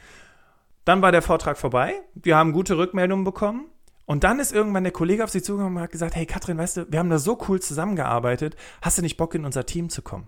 Dann 0.85 1.01
war 1.01 1.11
der 1.11 1.23
Vortrag 1.23 1.57
vorbei, 1.57 1.95
wir 2.13 2.37
haben 2.37 2.51
gute 2.51 2.77
Rückmeldungen 2.77 3.23
bekommen. 3.23 3.65
Und 4.05 4.23
dann 4.23 4.39
ist 4.39 4.51
irgendwann 4.51 4.83
der 4.83 4.91
Kollege 4.91 5.23
auf 5.23 5.29
sie 5.29 5.41
zugekommen 5.41 5.77
und 5.77 5.83
hat 5.83 5.91
gesagt, 5.91 6.15
hey 6.15 6.25
Katrin, 6.25 6.57
weißt 6.57 6.77
du, 6.77 6.91
wir 6.91 6.99
haben 6.99 7.09
da 7.09 7.19
so 7.19 7.37
cool 7.47 7.61
zusammengearbeitet, 7.61 8.55
hast 8.81 8.97
du 8.97 9.01
nicht 9.01 9.17
Bock 9.17 9.33
in 9.35 9.45
unser 9.45 9.65
Team 9.65 9.89
zu 9.89 10.01
kommen? 10.01 10.27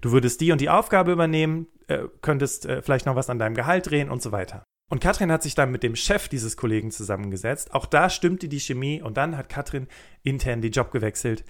Du 0.00 0.12
würdest 0.12 0.40
die 0.40 0.52
und 0.52 0.60
die 0.60 0.70
Aufgabe 0.70 1.12
übernehmen, 1.12 1.66
äh, 1.88 2.04
könntest 2.20 2.66
äh, 2.66 2.82
vielleicht 2.82 3.06
noch 3.06 3.16
was 3.16 3.30
an 3.30 3.38
deinem 3.38 3.54
Gehalt 3.54 3.90
drehen 3.90 4.10
und 4.10 4.22
so 4.22 4.32
weiter. 4.32 4.64
Und 4.88 5.00
Katrin 5.00 5.32
hat 5.32 5.42
sich 5.42 5.54
dann 5.54 5.70
mit 5.70 5.82
dem 5.82 5.96
Chef 5.96 6.28
dieses 6.28 6.56
Kollegen 6.56 6.90
zusammengesetzt. 6.90 7.74
Auch 7.74 7.86
da 7.86 8.10
stimmte 8.10 8.48
die 8.48 8.60
Chemie 8.60 9.00
und 9.00 9.16
dann 9.16 9.36
hat 9.36 9.48
Katrin 9.48 9.88
intern 10.22 10.60
die 10.60 10.68
Job 10.68 10.90
gewechselt 10.90 11.44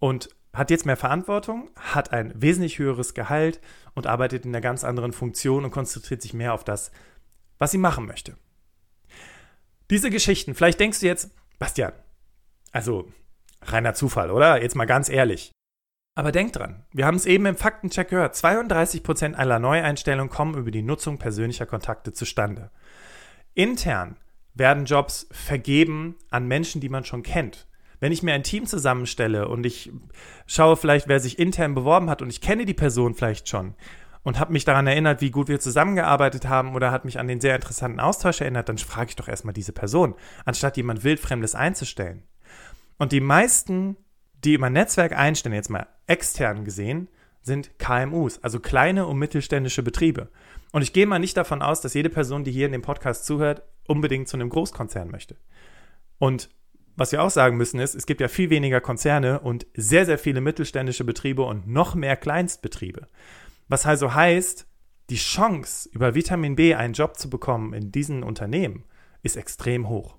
und 0.00 0.28
hat 0.52 0.70
jetzt 0.70 0.86
mehr 0.86 0.96
Verantwortung, 0.96 1.70
hat 1.76 2.12
ein 2.12 2.32
wesentlich 2.34 2.78
höheres 2.78 3.14
Gehalt 3.14 3.60
und 3.94 4.06
arbeitet 4.06 4.44
in 4.44 4.50
einer 4.50 4.60
ganz 4.60 4.84
anderen 4.84 5.12
Funktion 5.12 5.64
und 5.64 5.70
konzentriert 5.70 6.22
sich 6.22 6.34
mehr 6.34 6.54
auf 6.54 6.64
das, 6.64 6.90
was 7.58 7.70
sie 7.70 7.78
machen 7.78 8.06
möchte. 8.06 8.36
Diese 9.90 10.10
Geschichten, 10.10 10.54
vielleicht 10.54 10.80
denkst 10.80 11.00
du 11.00 11.06
jetzt, 11.06 11.30
Bastian, 11.58 11.92
also 12.72 13.08
reiner 13.62 13.94
Zufall, 13.94 14.30
oder? 14.30 14.62
Jetzt 14.62 14.76
mal 14.76 14.86
ganz 14.86 15.08
ehrlich. 15.08 15.52
Aber 16.16 16.30
denk 16.30 16.52
dran, 16.52 16.84
wir 16.92 17.06
haben 17.06 17.16
es 17.16 17.26
eben 17.26 17.44
im 17.46 17.56
Faktencheck 17.56 18.08
gehört, 18.08 18.36
32% 18.36 19.34
aller 19.34 19.58
Neueinstellungen 19.58 20.30
kommen 20.30 20.54
über 20.56 20.70
die 20.70 20.82
Nutzung 20.82 21.18
persönlicher 21.18 21.66
Kontakte 21.66 22.12
zustande. 22.12 22.70
Intern 23.54 24.16
werden 24.54 24.84
Jobs 24.84 25.26
vergeben 25.32 26.16
an 26.30 26.46
Menschen, 26.46 26.80
die 26.80 26.88
man 26.88 27.04
schon 27.04 27.24
kennt. 27.24 27.66
Wenn 27.98 28.12
ich 28.12 28.22
mir 28.22 28.34
ein 28.34 28.42
Team 28.42 28.66
zusammenstelle 28.66 29.48
und 29.48 29.66
ich 29.66 29.90
schaue 30.46 30.76
vielleicht, 30.76 31.08
wer 31.08 31.20
sich 31.20 31.38
intern 31.38 31.74
beworben 31.74 32.10
hat 32.10 32.22
und 32.22 32.30
ich 32.30 32.40
kenne 32.40 32.64
die 32.64 32.74
Person 32.74 33.14
vielleicht 33.14 33.48
schon 33.48 33.74
und 34.24 34.40
habe 34.40 34.52
mich 34.52 34.64
daran 34.64 34.88
erinnert, 34.88 35.20
wie 35.20 35.30
gut 35.30 35.46
wir 35.46 35.60
zusammengearbeitet 35.60 36.48
haben 36.48 36.74
oder 36.74 36.90
hat 36.90 37.04
mich 37.04 37.20
an 37.20 37.28
den 37.28 37.40
sehr 37.40 37.54
interessanten 37.54 38.00
Austausch 38.00 38.40
erinnert, 38.40 38.68
dann 38.68 38.78
frage 38.78 39.10
ich 39.10 39.16
doch 39.16 39.28
erstmal 39.28 39.54
diese 39.54 39.72
Person, 39.72 40.14
anstatt 40.44 40.76
jemand 40.76 41.04
wildfremdes 41.04 41.54
einzustellen. 41.54 42.24
Und 42.98 43.12
die 43.12 43.20
meisten 43.20 43.96
die 44.44 44.54
immer 44.54 44.70
Netzwerk 44.70 45.16
einstellen, 45.16 45.54
jetzt 45.54 45.70
mal 45.70 45.86
extern 46.06 46.64
gesehen, 46.64 47.08
sind 47.42 47.78
KMUs, 47.78 48.42
also 48.42 48.60
kleine 48.60 49.06
und 49.06 49.18
mittelständische 49.18 49.82
Betriebe. 49.82 50.28
Und 50.72 50.82
ich 50.82 50.92
gehe 50.92 51.06
mal 51.06 51.18
nicht 51.18 51.36
davon 51.36 51.62
aus, 51.62 51.80
dass 51.80 51.94
jede 51.94 52.10
Person, 52.10 52.44
die 52.44 52.52
hier 52.52 52.66
in 52.66 52.72
dem 52.72 52.82
Podcast 52.82 53.26
zuhört, 53.26 53.62
unbedingt 53.86 54.28
zu 54.28 54.36
einem 54.36 54.48
Großkonzern 54.48 55.10
möchte. 55.10 55.36
Und 56.18 56.48
was 56.96 57.12
wir 57.12 57.22
auch 57.22 57.30
sagen 57.30 57.56
müssen 57.56 57.80
ist, 57.80 57.94
es 57.94 58.06
gibt 58.06 58.20
ja 58.20 58.28
viel 58.28 58.50
weniger 58.50 58.80
Konzerne 58.80 59.40
und 59.40 59.66
sehr, 59.74 60.06
sehr 60.06 60.18
viele 60.18 60.40
mittelständische 60.40 61.04
Betriebe 61.04 61.42
und 61.42 61.66
noch 61.66 61.94
mehr 61.94 62.16
Kleinstbetriebe. 62.16 63.08
Was 63.68 63.86
also 63.86 64.14
heißt, 64.14 64.66
die 65.10 65.16
Chance, 65.16 65.88
über 65.92 66.14
Vitamin 66.14 66.56
B 66.56 66.74
einen 66.74 66.94
Job 66.94 67.18
zu 67.18 67.28
bekommen 67.28 67.72
in 67.72 67.92
diesen 67.92 68.22
Unternehmen, 68.22 68.84
ist 69.22 69.36
extrem 69.36 69.88
hoch. 69.88 70.16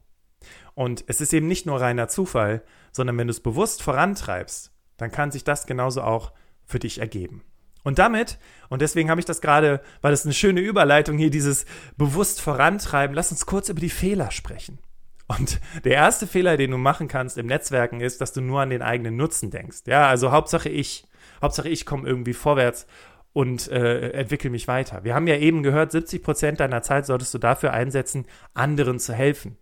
Und 0.74 1.04
es 1.08 1.22
ist 1.22 1.34
eben 1.34 1.48
nicht 1.48 1.66
nur 1.66 1.80
reiner 1.80 2.08
Zufall, 2.08 2.64
sondern 2.92 3.18
wenn 3.18 3.28
du 3.28 3.32
es 3.32 3.40
bewusst 3.40 3.82
vorantreibst, 3.82 4.72
dann 4.98 5.12
kann 5.12 5.32
sich 5.32 5.44
das 5.44 5.68
genauso 5.68 6.02
auch 6.02 6.34
für 6.66 6.80
dich 6.80 7.00
ergeben. 7.00 7.44
Und 7.84 8.00
damit, 8.00 8.40
und 8.70 8.82
deswegen 8.82 9.10
habe 9.10 9.20
ich 9.20 9.26
das 9.26 9.42
gerade, 9.42 9.80
weil 10.02 10.12
es 10.12 10.26
eine 10.26 10.34
schöne 10.34 10.60
Überleitung 10.60 11.18
hier, 11.18 11.30
dieses 11.30 11.66
bewusst 11.98 12.42
vorantreiben, 12.42 13.16
lass 13.16 13.32
uns 13.32 13.46
kurz 13.46 13.70
über 13.70 13.80
die 13.80 13.92
Fehler 13.92 14.32
sprechen. 14.32 14.80
Und 15.28 15.60
der 15.84 15.94
erste 15.94 16.28
Fehler, 16.28 16.58
den 16.58 16.72
du 16.72 16.78
machen 16.78 17.08
kannst 17.08 17.38
im 17.38 17.48
Netzwerken, 17.48 18.02
ist, 18.02 18.22
dass 18.22 18.34
du 18.34 18.42
nur 18.42 18.62
an 18.62 18.70
den 18.70 18.82
eigenen 18.82 19.16
Nutzen 19.16 19.52
denkst. 19.52 19.84
Ja, 19.86 20.08
also 20.08 20.32
Hauptsache 20.32 20.70
ich, 20.70 21.06
Hauptsache 21.42 21.70
ich 21.70 21.86
komme 21.86 22.08
irgendwie 22.08 22.34
vorwärts 22.34 22.88
und 23.36 23.70
äh, 23.70 24.12
entwickle 24.12 24.50
mich 24.50 24.70
weiter. 24.70 25.04
Wir 25.04 25.14
haben 25.14 25.28
ja 25.28 25.36
eben 25.36 25.62
gehört, 25.62 25.92
70 25.92 26.24
Prozent 26.24 26.62
deiner 26.62 26.82
Zeit 26.84 27.06
solltest 27.06 27.34
du 27.34 27.38
dafür 27.38 27.74
einsetzen, 27.74 28.26
anderen 28.54 28.98
zu 28.98 29.14
helfen. 29.14 29.58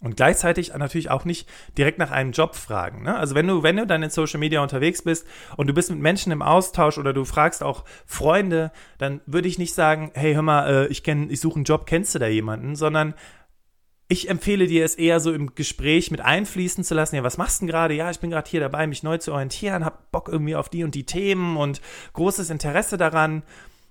Und 0.00 0.16
gleichzeitig 0.16 0.72
natürlich 0.74 1.10
auch 1.10 1.26
nicht 1.26 1.46
direkt 1.76 1.98
nach 1.98 2.10
einem 2.10 2.32
Job 2.32 2.56
fragen. 2.56 3.02
Ne? 3.02 3.14
Also 3.14 3.34
wenn 3.34 3.46
du, 3.46 3.62
wenn 3.62 3.76
du 3.76 3.86
dann 3.86 4.02
in 4.02 4.08
Social 4.08 4.40
Media 4.40 4.62
unterwegs 4.62 5.02
bist 5.02 5.26
und 5.58 5.66
du 5.66 5.74
bist 5.74 5.90
mit 5.90 5.98
Menschen 5.98 6.32
im 6.32 6.40
Austausch 6.40 6.96
oder 6.96 7.12
du 7.12 7.26
fragst 7.26 7.62
auch 7.62 7.84
Freunde, 8.06 8.72
dann 8.96 9.20
würde 9.26 9.48
ich 9.48 9.58
nicht 9.58 9.74
sagen, 9.74 10.10
hey, 10.14 10.32
hör 10.32 10.40
mal, 10.40 10.66
äh, 10.70 10.86
ich 10.86 11.02
kenn, 11.02 11.28
ich 11.28 11.40
suche 11.40 11.56
einen 11.56 11.64
Job, 11.64 11.84
kennst 11.84 12.14
du 12.14 12.18
da 12.18 12.28
jemanden? 12.28 12.76
Sondern 12.76 13.12
ich 14.10 14.28
empfehle 14.28 14.66
dir 14.66 14.84
es 14.84 14.96
eher 14.96 15.20
so 15.20 15.32
im 15.32 15.54
Gespräch 15.54 16.10
mit 16.10 16.20
einfließen 16.20 16.82
zu 16.82 16.94
lassen. 16.94 17.14
Ja, 17.14 17.22
was 17.22 17.38
machst 17.38 17.60
du 17.60 17.64
denn 17.64 17.72
gerade? 17.72 17.94
Ja, 17.94 18.10
ich 18.10 18.18
bin 18.18 18.30
gerade 18.30 18.50
hier 18.50 18.58
dabei, 18.58 18.88
mich 18.88 19.04
neu 19.04 19.18
zu 19.18 19.32
orientieren, 19.32 19.84
hab 19.84 20.10
Bock 20.10 20.28
irgendwie 20.28 20.56
auf 20.56 20.68
die 20.68 20.82
und 20.82 20.96
die 20.96 21.06
Themen 21.06 21.56
und 21.56 21.80
großes 22.14 22.50
Interesse 22.50 22.96
daran. 22.96 23.44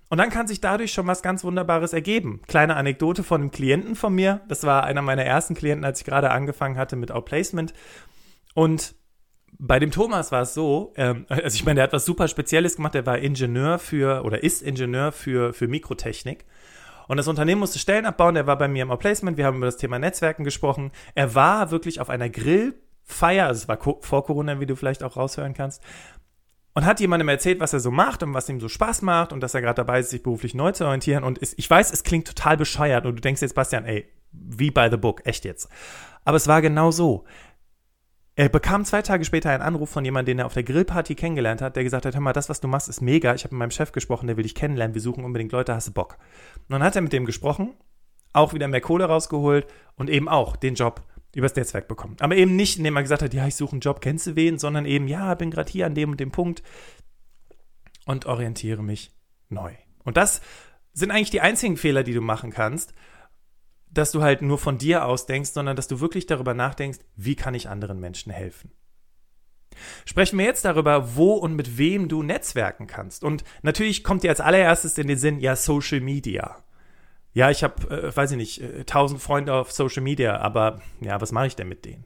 Und 0.10 0.18
dann 0.18 0.30
kann 0.30 0.46
sich 0.46 0.60
dadurch 0.60 0.92
schon 0.92 1.08
was 1.08 1.22
ganz 1.22 1.46
Wunderbares 1.46 1.94
ergeben. 1.94 2.42
Kleine 2.48 2.76
Anekdote 2.76 3.24
von 3.24 3.40
einem 3.40 3.52
Klienten 3.52 3.96
von 3.96 4.14
mir. 4.14 4.42
Das 4.50 4.66
war 4.66 4.84
einer 4.84 5.02
meiner 5.02 5.24
ersten 5.24 5.56
Klienten, 5.56 5.86
als 5.86 6.00
ich 6.00 6.06
gerade 6.06 6.32
angefangen 6.32 6.78
hatte 6.78 6.98
mit 6.98 7.12
Outplacement. 7.12 7.74
Und 8.54 8.96
bei 9.58 9.80
dem 9.80 9.92
Thomas 9.92 10.34
war 10.34 10.42
es 10.42 10.54
so, 10.54 10.92
ähm, 10.98 11.28
also 11.30 11.56
ich 11.56 11.64
meine, 11.64 11.76
der 11.76 11.84
hat 11.86 11.94
was 11.94 12.04
super 12.04 12.28
Spezielles 12.28 12.76
gemacht. 12.76 12.94
Der 12.94 13.06
war 13.06 13.20
Ingenieur 13.20 13.80
für 13.80 14.26
oder 14.26 14.44
ist 14.44 14.64
Ingenieur 14.64 15.14
für, 15.14 15.54
für 15.54 15.70
Mikrotechnik. 15.70 16.44
Und 17.10 17.17
das 17.17 17.28
Unternehmen 17.28 17.60
musste 17.60 17.80
Stellen 17.80 18.06
abbauen. 18.06 18.36
Der 18.36 18.45
war 18.45 18.58
bei 18.60 18.67
mir 18.67 18.84
im 18.84 18.91
Outplacement. 18.91 19.36
Wir 19.36 19.48
haben 19.48 19.58
über 19.58 19.65
das 19.65 19.78
Thema 19.78 19.98
Netzwerken 19.98 20.43
gesprochen. 20.43 20.91
Er 21.15 21.34
war 21.34 21.72
wirklich 21.72 22.00
auf 22.00 22.12
einer 22.12 22.30
Grillfeier, 22.30 23.48
also 23.48 23.63
es 23.63 23.67
war 23.67 23.80
vor 24.02 24.24
Corona, 24.24 24.60
wie 24.60 24.67
du 24.67 24.76
vielleicht 24.76 25.02
auch 25.02 25.17
raushören 25.17 25.56
kannst, 25.56 25.82
und 26.76 26.86
hat 26.86 27.00
jemandem 27.00 27.28
erzählt, 27.30 27.60
was 27.60 27.74
er 27.74 27.80
so 27.80 27.89
macht 27.89 28.22
und 28.22 28.36
was 28.36 28.48
ihm 28.48 28.60
so 28.60 28.69
Spaß 28.69 29.02
macht 29.02 29.34
und 29.34 29.41
dass 29.41 29.56
er 29.56 29.62
gerade 29.62 29.78
dabei 29.78 30.02
ist, 30.02 30.12
sich 30.12 30.22
beruflich 30.22 30.54
neu 30.54 30.72
zu 30.72 30.86
orientieren. 30.86 31.24
Und 31.24 31.39
ich 31.41 31.67
weiß, 31.67 31.91
es 31.91 32.04
klingt 32.04 32.28
total 32.28 32.58
bescheuert 32.58 33.08
und 33.08 33.15
du 33.15 33.22
denkst 33.22 33.41
jetzt, 33.41 33.56
Bastian, 33.56 33.86
ey, 33.86 34.08
wie 34.32 34.69
by 34.69 34.88
the 34.91 34.98
book, 34.98 35.26
echt 35.26 35.45
jetzt. 35.45 35.67
Aber 36.26 36.38
es 36.38 36.48
war 36.48 36.62
genau 36.62 36.91
so. 36.91 37.26
Er 38.39 38.47
bekam 38.47 38.86
zwei 38.86 39.02
Tage 39.02 39.25
später 39.25 39.49
einen 39.49 39.62
Anruf 39.62 39.89
von 39.89 40.06
jemandem, 40.06 40.38
den 40.38 40.39
er 40.39 40.45
auf 40.45 40.54
der 40.54 40.63
Grillparty 40.63 41.13
kennengelernt 41.13 41.62
hat, 41.62 41.75
der 41.75 41.84
gesagt 41.84 42.06
hat, 42.06 42.13
hör 42.13 42.21
mal, 42.21 42.32
das, 42.32 42.47
was 42.47 42.62
du 42.62 42.69
machst, 42.69 42.88
ist 42.88 43.02
mega. 43.02 43.36
Ich 43.36 43.43
habe 43.43 43.54
mit 43.54 43.60
meinem 43.60 43.71
Chef 43.71 43.91
gesprochen, 43.91 44.28
der 44.28 44.38
will 44.38 44.43
dich 44.43 44.56
kennenlernen. 44.56 44.93
Wir 44.93 45.02
suchen 45.02 45.25
unbedingt 45.25 45.52
Leute, 45.52 45.75
hast 45.75 45.89
du 45.89 45.91
Bock? 45.91 46.17
Und 46.56 46.69
dann 46.69 46.82
hat 46.82 46.95
er 46.95 47.02
mit 47.02 47.12
dem 47.12 47.25
gesprochen, 47.25 47.73
auch 48.32 48.54
wieder 48.54 48.69
mehr 48.69 48.80
Kohle 48.80 49.04
rausgeholt 49.04 49.67
und 49.97 50.10
eben 50.10 50.30
auch 50.30 50.56
den 50.56 50.75
Job 50.75 51.04
übers 51.36 51.54
Netzwerk 51.58 51.89
bekommen. 51.89 52.15
Aber 52.21 52.38
eben 52.38 52.56
nicht, 52.56 52.78
indem 52.78 52.95
er 52.95 53.02
gesagt 53.02 53.23
hat, 53.23 53.34
ja, 53.34 53.45
ich 53.45 53.56
suche 53.58 53.73
einen 53.73 53.82
Job, 53.82 53.99
kennst 53.99 54.25
du 54.25 54.38
wen, 54.38 54.58
sondern 54.58 54.86
eben, 54.86 55.10
ja, 55.10 55.34
bin 55.34 55.52
gerade 55.52 55.69
hier 55.69 55.86
an 55.86 55.93
dem 55.93 56.12
und 56.12 56.21
dem 56.21 56.32
Punkt 56.32 56.63
und 58.06 58.25
orientiere 58.25 58.82
mich 58.82 59.12
neu. 59.49 59.73
Und 60.06 60.15
das 60.15 60.39
sind 60.93 61.12
eigentlich 61.12 61.32
die 61.32 61.41
einzigen 61.41 61.75
Fehler, 61.75 62.04
die 62.04 62.13
du 62.13 62.21
machen 62.21 62.52
kannst, 62.52 62.93
dass 63.91 64.12
du 64.12 64.21
halt 64.21 64.41
nur 64.41 64.58
von 64.58 64.78
dir 64.78 65.06
aus 65.06 65.25
denkst, 65.25 65.52
sondern 65.52 65.75
dass 65.75 65.88
du 65.88 65.99
wirklich 65.99 66.25
darüber 66.25 66.54
nachdenkst, 66.54 66.99
wie 67.15 67.36
kann 67.36 67.54
ich 67.54 67.69
anderen 67.69 67.99
Menschen 67.99 68.32
helfen. 68.32 68.71
Sprechen 70.06 70.38
wir 70.38 70.45
jetzt 70.45 70.65
darüber, 70.65 71.15
wo 71.15 71.34
und 71.34 71.56
mit 71.56 71.78
wem 71.78 72.08
du 72.08 72.23
netzwerken 72.23 72.88
kannst. 72.88 73.23
Und 73.23 73.43
natürlich 73.62 74.04
kommt 74.04 74.23
dir 74.23 74.30
als 74.30 74.41
allererstes 74.41 74.97
in 74.97 75.08
den 75.08 75.17
Sinn, 75.17 75.39
ja, 75.39 75.56
Social 75.56 76.02
Media. 76.02 76.63
Ja, 77.34 77.49
ich 77.49 77.63
habe, 77.63 77.89
äh, 77.89 78.15
weiß 78.15 78.32
ich 78.32 78.38
nicht, 78.38 78.62
äh, 78.62 78.84
tausend 78.86 79.21
Freunde 79.21 79.54
auf 79.54 79.71
Social 79.71 80.04
Media, 80.04 80.38
aber 80.39 80.82
ja, 80.99 81.21
was 81.21 81.32
mache 81.32 81.47
ich 81.47 81.56
denn 81.56 81.69
mit 81.69 81.86
denen? 81.86 82.06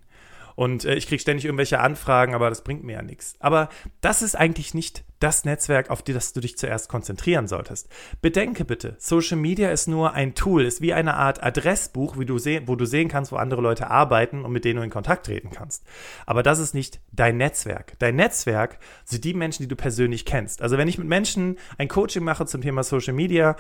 Und 0.55 0.85
äh, 0.85 0.95
ich 0.95 1.07
kriege 1.07 1.21
ständig 1.21 1.45
irgendwelche 1.45 1.79
Anfragen, 1.79 2.33
aber 2.33 2.49
das 2.49 2.63
bringt 2.63 2.83
mir 2.83 2.93
ja 2.93 3.01
nichts. 3.01 3.35
Aber 3.39 3.69
das 4.01 4.21
ist 4.21 4.35
eigentlich 4.35 4.73
nicht 4.73 5.03
das 5.19 5.45
Netzwerk, 5.45 5.89
auf 5.89 6.03
das 6.03 6.33
du 6.33 6.41
dich 6.41 6.57
zuerst 6.57 6.89
konzentrieren 6.89 7.47
solltest. 7.47 7.87
Bedenke 8.21 8.65
bitte, 8.65 8.95
Social 8.99 9.37
Media 9.37 9.71
ist 9.71 9.87
nur 9.87 10.13
ein 10.13 10.35
Tool, 10.35 10.65
ist 10.65 10.81
wie 10.81 10.93
eine 10.93 11.13
Art 11.13 11.41
Adressbuch, 11.41 12.19
wie 12.19 12.25
du 12.25 12.33
wo 12.33 12.75
du 12.75 12.85
sehen 12.85 13.07
kannst, 13.07 13.31
wo 13.31 13.37
andere 13.37 13.61
Leute 13.61 13.89
arbeiten 13.89 14.43
und 14.43 14.51
mit 14.51 14.65
denen 14.65 14.77
du 14.77 14.83
in 14.83 14.89
Kontakt 14.89 15.25
treten 15.25 15.49
kannst. 15.51 15.85
Aber 16.25 16.43
das 16.43 16.59
ist 16.59 16.73
nicht 16.73 16.99
dein 17.11 17.37
Netzwerk. 17.37 17.93
Dein 17.99 18.17
Netzwerk 18.17 18.79
sind 19.05 19.23
die 19.23 19.33
Menschen, 19.33 19.63
die 19.63 19.69
du 19.69 19.75
persönlich 19.75 20.25
kennst. 20.25 20.61
Also 20.61 20.77
wenn 20.77 20.87
ich 20.87 20.97
mit 20.97 21.07
Menschen 21.07 21.57
ein 21.77 21.87
Coaching 21.87 22.23
mache 22.23 22.45
zum 22.45 22.61
Thema 22.61 22.83
Social 22.83 23.13
Media, 23.13 23.55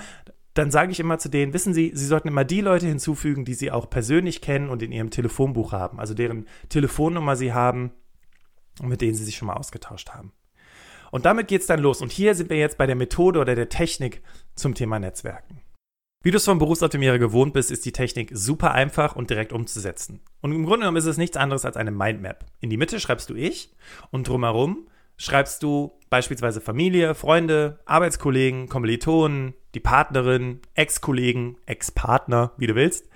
dann 0.53 0.71
sage 0.71 0.91
ich 0.91 0.99
immer 0.99 1.17
zu 1.17 1.29
denen, 1.29 1.53
wissen 1.53 1.73
Sie, 1.73 1.91
Sie 1.93 2.05
sollten 2.05 2.27
immer 2.27 2.43
die 2.43 2.61
Leute 2.61 2.87
hinzufügen, 2.87 3.45
die 3.45 3.55
Sie 3.55 3.71
auch 3.71 3.89
persönlich 3.89 4.41
kennen 4.41 4.69
und 4.69 4.83
in 4.83 4.91
Ihrem 4.91 5.09
Telefonbuch 5.09 5.71
haben, 5.71 5.99
also 5.99 6.13
deren 6.13 6.47
Telefonnummer 6.69 7.35
Sie 7.35 7.53
haben 7.53 7.91
und 8.79 8.89
mit 8.89 9.01
denen 9.01 9.15
Sie 9.15 9.23
sich 9.23 9.37
schon 9.37 9.47
mal 9.47 9.55
ausgetauscht 9.55 10.11
haben. 10.11 10.31
Und 11.11 11.25
damit 11.25 11.47
geht 11.47 11.61
es 11.61 11.67
dann 11.67 11.79
los. 11.79 12.01
Und 12.01 12.11
hier 12.11 12.33
sind 12.33 12.49
wir 12.49 12.57
jetzt 12.57 12.77
bei 12.77 12.87
der 12.87 12.95
Methode 12.95 13.39
oder 13.39 13.53
der 13.53 13.69
Technik 13.69 14.23
zum 14.55 14.73
Thema 14.73 14.97
Netzwerken. 14.99 15.61
Wie 16.23 16.31
du 16.31 16.37
es 16.37 16.45
vom 16.45 16.57
Berufsoptimierer 16.57 17.19
gewohnt 17.19 17.53
bist, 17.53 17.69
ist 17.69 17.85
die 17.85 17.91
Technik 17.91 18.31
super 18.33 18.71
einfach 18.71 19.15
und 19.15 19.29
direkt 19.29 19.51
umzusetzen. 19.51 20.21
Und 20.41 20.53
im 20.53 20.63
Grunde 20.63 20.79
genommen 20.79 20.97
ist 20.97 21.05
es 21.05 21.17
nichts 21.17 21.37
anderes 21.37 21.65
als 21.65 21.77
eine 21.77 21.91
Mindmap. 21.91 22.45
In 22.61 22.69
die 22.69 22.77
Mitte 22.77 22.99
schreibst 22.99 23.29
du 23.29 23.35
ich 23.35 23.75
und 24.09 24.27
drumherum 24.27 24.87
schreibst 25.17 25.63
du 25.63 25.99
beispielsweise 26.09 26.61
Familie, 26.61 27.15
Freunde, 27.15 27.79
Arbeitskollegen, 27.85 28.69
Kommilitonen, 28.69 29.53
die 29.73 29.79
Partnerin, 29.79 30.61
Ex-Kollegen, 30.75 31.57
Ex-Partner, 31.65 32.51
wie 32.57 32.67
du 32.67 32.75
willst. 32.75 33.09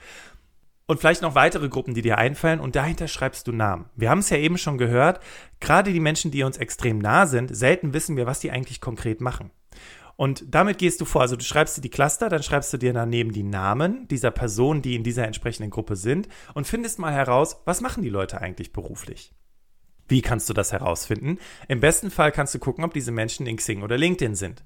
Und 0.88 0.99
vielleicht 0.99 1.21
noch 1.21 1.36
weitere 1.36 1.67
Gruppen, 1.67 1.93
die 1.93 2.01
dir 2.01 2.17
einfallen 2.17 2.62
und 2.62 2.75
dahinter 2.75 3.10
schreibst 3.10 3.45
du 3.47 3.51
Namen. 3.51 3.86
Wir 3.95 4.10
haben 4.10 4.19
es 4.19 4.29
ja 4.29 4.38
eben 4.38 4.57
schon 4.57 4.77
gehört, 4.77 5.19
gerade 5.60 5.91
die 5.91 5.99
Menschen, 5.99 6.31
die 6.31 6.43
uns 6.43 6.57
extrem 6.57 6.97
nah 6.97 7.27
sind, 7.27 7.55
selten 7.55 7.93
wissen 7.93 8.15
wir, 8.15 8.25
was 8.25 8.39
die 8.39 8.51
eigentlich 8.51 8.79
konkret 8.79 9.19
machen. 9.19 9.51
Und 10.15 10.45
damit 10.47 10.79
gehst 10.79 10.99
du 10.99 11.05
vor. 11.05 11.21
Also 11.21 11.36
du 11.36 11.43
schreibst 11.43 11.77
dir 11.77 11.81
die 11.81 11.89
Cluster, 11.89 12.29
dann 12.29 12.41
schreibst 12.41 12.73
du 12.73 12.77
dir 12.77 12.91
daneben 12.91 13.31
die 13.31 13.43
Namen 13.43 14.07
dieser 14.07 14.31
Personen, 14.31 14.81
die 14.81 14.95
in 14.95 15.03
dieser 15.03 15.25
entsprechenden 15.25 15.69
Gruppe 15.69 15.95
sind 15.95 16.27
und 16.55 16.65
findest 16.65 16.99
mal 16.99 17.13
heraus, 17.13 17.62
was 17.65 17.81
machen 17.81 18.01
die 18.01 18.10
Leute 18.10 18.41
eigentlich 18.41 18.73
beruflich. 18.73 19.33
Wie 20.07 20.21
kannst 20.21 20.49
du 20.49 20.53
das 20.53 20.71
herausfinden? 20.71 21.39
Im 21.67 21.79
besten 21.79 22.11
Fall 22.11 22.31
kannst 22.31 22.55
du 22.55 22.59
gucken, 22.59 22.83
ob 22.83 22.93
diese 22.93 23.11
Menschen 23.11 23.45
in 23.47 23.57
Xing 23.57 23.83
oder 23.83 23.97
LinkedIn 23.97 24.35
sind. 24.35 24.63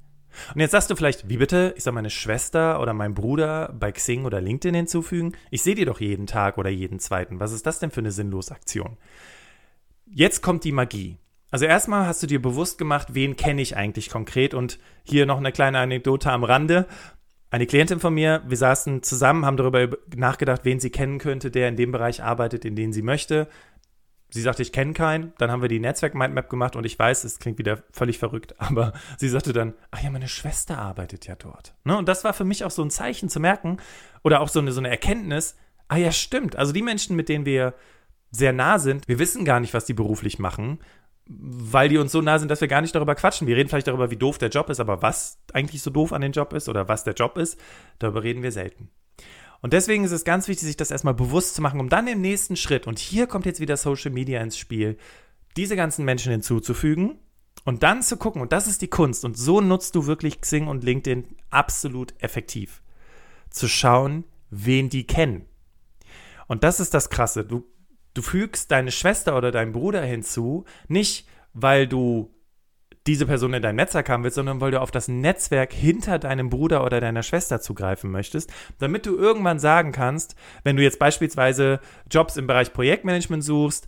Und 0.53 0.61
jetzt 0.61 0.71
sagst 0.71 0.89
du 0.89 0.95
vielleicht, 0.95 1.29
wie 1.29 1.37
bitte? 1.37 1.73
Ich 1.75 1.83
soll 1.83 1.93
meine 1.93 2.09
Schwester 2.09 2.79
oder 2.79 2.93
meinen 2.93 3.13
Bruder 3.13 3.73
bei 3.77 3.91
Xing 3.91 4.25
oder 4.25 4.39
LinkedIn 4.39 4.75
hinzufügen? 4.75 5.33
Ich 5.49 5.61
sehe 5.61 5.75
die 5.75 5.85
doch 5.85 5.99
jeden 5.99 6.27
Tag 6.27 6.57
oder 6.57 6.69
jeden 6.69 6.99
zweiten. 6.99 7.39
Was 7.39 7.51
ist 7.51 7.65
das 7.65 7.79
denn 7.79 7.91
für 7.91 7.99
eine 7.99 8.11
sinnlose 8.11 8.53
Aktion? 8.53 8.97
Jetzt 10.05 10.41
kommt 10.41 10.63
die 10.63 10.71
Magie. 10.71 11.17
Also 11.49 11.65
erstmal 11.65 12.05
hast 12.07 12.23
du 12.23 12.27
dir 12.27 12.41
bewusst 12.41 12.77
gemacht, 12.77 13.09
wen 13.11 13.35
kenne 13.35 13.61
ich 13.61 13.75
eigentlich 13.75 14.09
konkret 14.09 14.53
und 14.53 14.79
hier 15.03 15.25
noch 15.25 15.37
eine 15.37 15.51
kleine 15.51 15.79
Anekdote 15.79 16.31
am 16.31 16.45
Rande. 16.45 16.87
Eine 17.49 17.67
Klientin 17.67 17.99
von 17.99 18.13
mir, 18.13 18.41
wir 18.47 18.55
saßen 18.55 19.03
zusammen, 19.03 19.45
haben 19.45 19.57
darüber 19.57 19.89
nachgedacht, 20.15 20.61
wen 20.63 20.79
sie 20.79 20.89
kennen 20.89 21.19
könnte, 21.19 21.51
der 21.51 21.67
in 21.67 21.75
dem 21.75 21.91
Bereich 21.91 22.23
arbeitet, 22.23 22.63
in 22.63 22.77
dem 22.77 22.93
sie 22.93 23.01
möchte. 23.01 23.49
Sie 24.33 24.41
sagte, 24.41 24.61
ich 24.61 24.71
kenne 24.71 24.93
keinen. 24.93 25.33
Dann 25.37 25.51
haben 25.51 25.61
wir 25.61 25.69
die 25.69 25.79
Netzwerk-Mindmap 25.79 26.49
gemacht 26.49 26.75
und 26.75 26.85
ich 26.85 26.97
weiß, 26.97 27.25
es 27.25 27.39
klingt 27.39 27.59
wieder 27.59 27.83
völlig 27.91 28.17
verrückt, 28.17 28.55
aber 28.59 28.93
sie 29.17 29.29
sagte 29.29 29.53
dann, 29.53 29.73
ach 29.91 30.01
ja, 30.01 30.09
meine 30.09 30.27
Schwester 30.27 30.77
arbeitet 30.77 31.27
ja 31.27 31.35
dort. 31.35 31.75
Ne? 31.83 31.97
Und 31.97 32.07
das 32.07 32.23
war 32.23 32.33
für 32.33 32.45
mich 32.45 32.63
auch 32.63 32.71
so 32.71 32.83
ein 32.83 32.89
Zeichen 32.89 33.29
zu 33.29 33.39
merken 33.39 33.77
oder 34.23 34.41
auch 34.41 34.49
so 34.49 34.59
eine, 34.59 34.71
so 34.71 34.79
eine 34.79 34.89
Erkenntnis, 34.89 35.55
ah 35.87 35.97
ja, 35.97 36.11
stimmt. 36.11 36.55
Also 36.55 36.71
die 36.71 36.81
Menschen, 36.81 37.15
mit 37.15 37.29
denen 37.29 37.45
wir 37.45 37.73
sehr 38.31 38.53
nah 38.53 38.79
sind, 38.79 39.07
wir 39.07 39.19
wissen 39.19 39.43
gar 39.43 39.59
nicht, 39.59 39.73
was 39.73 39.85
die 39.85 39.93
beruflich 39.93 40.39
machen, 40.39 40.79
weil 41.27 41.89
die 41.89 41.97
uns 41.97 42.13
so 42.13 42.21
nah 42.21 42.39
sind, 42.39 42.49
dass 42.49 42.61
wir 42.61 42.67
gar 42.67 42.81
nicht 42.81 42.95
darüber 42.95 43.15
quatschen. 43.15 43.47
Wir 43.47 43.57
reden 43.57 43.69
vielleicht 43.69 43.87
darüber, 43.87 44.09
wie 44.09 44.17
doof 44.17 44.37
der 44.37 44.49
Job 44.49 44.69
ist, 44.69 44.79
aber 44.79 45.01
was 45.01 45.39
eigentlich 45.53 45.81
so 45.81 45.91
doof 45.91 46.13
an 46.13 46.21
dem 46.21 46.31
Job 46.31 46.53
ist 46.53 46.69
oder 46.69 46.87
was 46.87 47.03
der 47.03 47.13
Job 47.13 47.37
ist, 47.37 47.59
darüber 47.99 48.23
reden 48.23 48.43
wir 48.43 48.51
selten. 48.51 48.89
Und 49.61 49.73
deswegen 49.73 50.03
ist 50.03 50.11
es 50.11 50.25
ganz 50.25 50.47
wichtig, 50.47 50.67
sich 50.67 50.77
das 50.77 50.91
erstmal 50.91 51.13
bewusst 51.13 51.55
zu 51.55 51.61
machen, 51.61 51.79
um 51.79 51.89
dann 51.89 52.07
im 52.07 52.21
nächsten 52.21 52.55
Schritt, 52.55 52.87
und 52.87 52.99
hier 52.99 53.27
kommt 53.27 53.45
jetzt 53.45 53.59
wieder 53.59 53.77
Social 53.77 54.11
Media 54.11 54.41
ins 54.41 54.57
Spiel, 54.57 54.97
diese 55.55 55.75
ganzen 55.75 56.03
Menschen 56.03 56.31
hinzuzufügen 56.31 57.19
und 57.63 57.83
dann 57.83 58.01
zu 58.01 58.17
gucken, 58.17 58.41
und 58.41 58.51
das 58.51 58.67
ist 58.67 58.81
die 58.81 58.87
Kunst, 58.87 59.23
und 59.23 59.37
so 59.37 59.61
nutzt 59.61 59.95
du 59.95 60.07
wirklich 60.07 60.41
Xing 60.41 60.67
und 60.67 60.83
LinkedIn 60.83 61.35
absolut 61.51 62.13
effektiv, 62.19 62.81
zu 63.49 63.67
schauen, 63.67 64.23
wen 64.49 64.89
die 64.89 65.05
kennen. 65.05 65.45
Und 66.47 66.63
das 66.63 66.79
ist 66.79 66.93
das 66.93 67.09
Krasse. 67.09 67.45
Du, 67.45 67.65
du 68.13 68.21
fügst 68.21 68.71
deine 68.71 68.91
Schwester 68.91 69.37
oder 69.37 69.51
deinen 69.51 69.71
Bruder 69.71 70.01
hinzu, 70.03 70.65
nicht 70.87 71.27
weil 71.53 71.87
du 71.87 72.33
diese 73.07 73.25
Person 73.25 73.53
in 73.53 73.61
dein 73.61 73.75
Netzwerk 73.75 74.09
haben 74.09 74.23
willst, 74.23 74.35
sondern 74.35 74.61
weil 74.61 74.71
du 74.71 74.79
auf 74.79 74.91
das 74.91 75.07
Netzwerk 75.07 75.73
hinter 75.73 76.19
deinem 76.19 76.49
Bruder 76.49 76.85
oder 76.85 77.01
deiner 77.01 77.23
Schwester 77.23 77.59
zugreifen 77.59 78.11
möchtest, 78.11 78.51
damit 78.79 79.05
du 79.05 79.17
irgendwann 79.17 79.59
sagen 79.59 79.91
kannst, 79.91 80.35
wenn 80.63 80.77
du 80.77 80.83
jetzt 80.83 80.99
beispielsweise 80.99 81.79
Jobs 82.09 82.37
im 82.37 82.47
Bereich 82.47 82.73
Projektmanagement 82.73 83.43
suchst, 83.43 83.87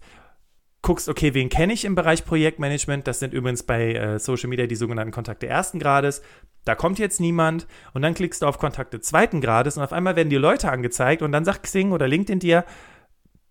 guckst, 0.82 1.10
okay, 1.10 1.34
wen 1.34 1.50
kenne 1.50 1.74
ich 1.74 1.86
im 1.86 1.96
Bereich 1.96 2.26
Projektmanagement? 2.26 3.08
Das 3.08 3.20
sind 3.20 3.34
übrigens 3.34 3.64
bei 3.64 3.94
äh, 3.94 4.20
Social 4.20 4.50
Media 4.50 4.68
die 4.68 4.76
sogenannten 4.76 5.14
Kontakte 5.14 5.48
ersten 5.48 5.80
Grades. 5.80 6.22
Da 6.66 6.76
kommt 6.76 7.00
jetzt 7.00 7.20
niemand 7.20 7.68
und 7.94 8.02
dann 8.02 8.14
klickst 8.14 8.42
du 8.42 8.48
auf 8.48 8.58
Kontakte 8.58 9.00
zweiten 9.00 9.42
Grades 9.42 9.78
und 9.78 9.84
auf 9.84 9.94
einmal 9.94 10.16
werden 10.16 10.30
die 10.30 10.38
Leute 10.38 10.72
angezeigt 10.72 11.22
und 11.22 11.32
dann 11.32 11.46
sagt 11.46 11.64
Xing 11.64 11.92
oder 11.92 12.08
LinkedIn 12.08 12.40
dir, 12.40 12.66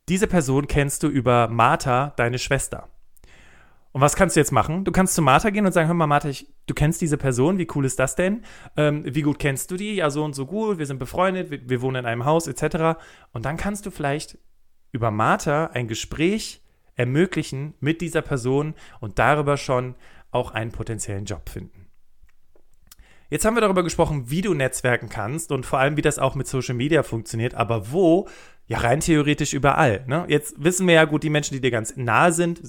diese 0.09 0.27
Person 0.27 0.67
kennst 0.67 1.03
du 1.03 1.09
über 1.09 1.49
Martha, 1.49 2.13
deine 2.17 2.39
Schwester. 2.39 2.89
Und 3.93 4.01
was 4.01 4.17
kannst 4.17 4.37
du 4.37 4.41
jetzt 4.41 4.53
machen? 4.53 4.85
Du 4.85 4.93
kannst 4.93 5.15
zu 5.15 5.23
Martha 5.23 5.51
gehen 5.51 5.67
und 5.67 5.73
sagen, 5.73 5.87
hör 5.87 5.95
mal, 5.95 6.07
Martha, 6.07 6.29
ich, 6.29 6.53
du 6.67 6.73
kennst 6.73 7.03
diese 7.03 7.19
Person, 7.19 7.59
wie 7.59 7.69
cool 7.75 7.85
ist 7.85 7.99
das 7.99 8.17
denn? 8.17 8.43
Ähm, 8.77 9.05
wie 9.05 9.21
gut 9.23 9.39
kennst 9.39 9.71
du 9.71 9.77
die? 9.77 9.95
Ja, 9.95 10.09
so 10.09 10.25
und 10.25 10.35
so 10.35 10.47
gut, 10.47 10.79
wir 10.79 10.87
sind 10.87 10.99
befreundet, 10.99 11.51
wir, 11.51 11.69
wir 11.69 11.83
wohnen 11.83 11.97
in 11.97 12.07
einem 12.07 12.25
Haus, 12.25 12.47
etc. 12.47 12.99
Und 13.33 13.45
dann 13.45 13.59
kannst 13.59 13.85
du 13.85 13.91
vielleicht 13.91 14.39
über 14.93 15.11
Martha 15.11 15.67
ein 15.67 15.89
Gespräch 15.89 16.63
ermöglichen 16.95 17.75
mit 17.81 18.01
dieser 18.01 18.23
Person 18.23 18.75
und 19.01 19.19
darüber 19.19 19.57
schon 19.57 19.95
auch 20.31 20.53
einen 20.53 20.73
potenziellen 20.73 21.27
Job 21.27 21.49
finden. 21.49 21.87
Jetzt 23.29 23.47
haben 23.47 23.57
wir 23.57 23.63
darüber 23.63 23.83
gesprochen, 23.83 24.31
wie 24.31 24.43
du 24.43 24.53
netzwerken 24.53 25.09
kannst 25.09 25.53
und 25.53 25.65
vor 25.65 25.79
allem, 25.79 25.97
wie 25.97 26.03
das 26.03 26.19
auch 26.19 26.35
mit 26.35 26.47
Social 26.47 26.75
Media 26.75 27.03
funktioniert, 27.03 27.55
aber 27.55 27.91
wo? 27.91 28.29
Ja, 28.67 28.79
rein 28.79 29.01
theoretisch 29.01 29.55
überall. 29.55 30.05
Ne? 30.07 30.25
Jetzt 30.29 30.63
wissen 30.63 30.87
wir 30.87 30.95
ja 30.95 31.05
gut, 31.05 31.23
die 31.23 31.31
Menschen, 31.31 31.55
die 31.55 31.61
dir 31.61 31.71
ganz 31.71 31.97
nahe 31.97 32.33
sind, 32.33 32.61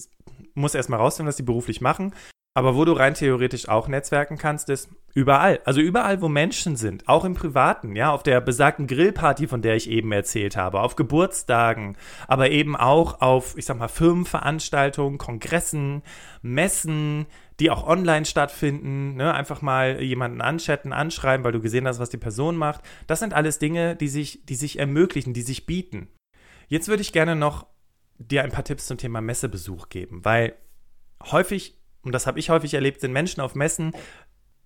muss 0.53 0.75
erstmal 0.75 0.99
rausfinden, 0.99 1.29
was 1.29 1.37
die 1.37 1.43
beruflich 1.43 1.81
machen. 1.81 2.13
Aber 2.55 2.75
wo 2.75 2.85
du 2.85 2.91
rein 2.91 3.15
theoretisch 3.15 3.67
auch 3.67 3.87
netzwerken 3.87 4.37
kannst, 4.37 4.69
ist 4.69 4.89
überall. 5.15 5.59
Also 5.65 5.81
überall, 5.81 6.21
wo 6.21 6.29
Menschen 6.29 6.75
sind. 6.75 7.07
Auch 7.07 7.25
im 7.25 7.33
Privaten, 7.33 7.95
ja, 7.95 8.11
auf 8.11 8.21
der 8.21 8.41
besagten 8.41 8.85
Grillparty, 8.85 9.47
von 9.47 9.63
der 9.63 9.75
ich 9.75 9.89
eben 9.89 10.11
erzählt 10.11 10.55
habe, 10.55 10.81
auf 10.81 10.95
Geburtstagen, 10.95 11.97
aber 12.27 12.51
eben 12.51 12.75
auch 12.75 13.21
auf, 13.21 13.57
ich 13.57 13.65
sag 13.65 13.79
mal, 13.79 13.87
Firmenveranstaltungen, 13.87 15.17
Kongressen, 15.17 16.03
Messen, 16.43 17.25
die 17.59 17.71
auch 17.71 17.87
online 17.87 18.25
stattfinden. 18.25 19.15
Ne? 19.15 19.33
Einfach 19.33 19.63
mal 19.63 19.99
jemanden 19.99 20.41
anchatten, 20.41 20.93
anschreiben, 20.93 21.43
weil 21.43 21.53
du 21.53 21.61
gesehen 21.61 21.87
hast, 21.87 21.99
was 21.99 22.09
die 22.11 22.17
Person 22.17 22.55
macht. 22.55 22.81
Das 23.07 23.19
sind 23.19 23.33
alles 23.33 23.57
Dinge, 23.57 23.95
die 23.95 24.07
sich, 24.07 24.45
die 24.45 24.55
sich 24.55 24.77
ermöglichen, 24.77 25.33
die 25.33 25.41
sich 25.41 25.65
bieten. 25.65 26.07
Jetzt 26.67 26.87
würde 26.87 27.01
ich 27.01 27.13
gerne 27.13 27.35
noch 27.35 27.65
dir 28.27 28.43
ein 28.43 28.51
paar 28.51 28.63
Tipps 28.63 28.87
zum 28.87 28.97
Thema 28.97 29.21
Messebesuch 29.21 29.89
geben, 29.89 30.23
weil 30.25 30.55
häufig, 31.31 31.77
und 32.01 32.13
das 32.13 32.27
habe 32.27 32.39
ich 32.39 32.49
häufig 32.49 32.73
erlebt, 32.73 33.01
sind 33.01 33.11
Menschen 33.11 33.41
auf 33.41 33.55
Messen, 33.55 33.93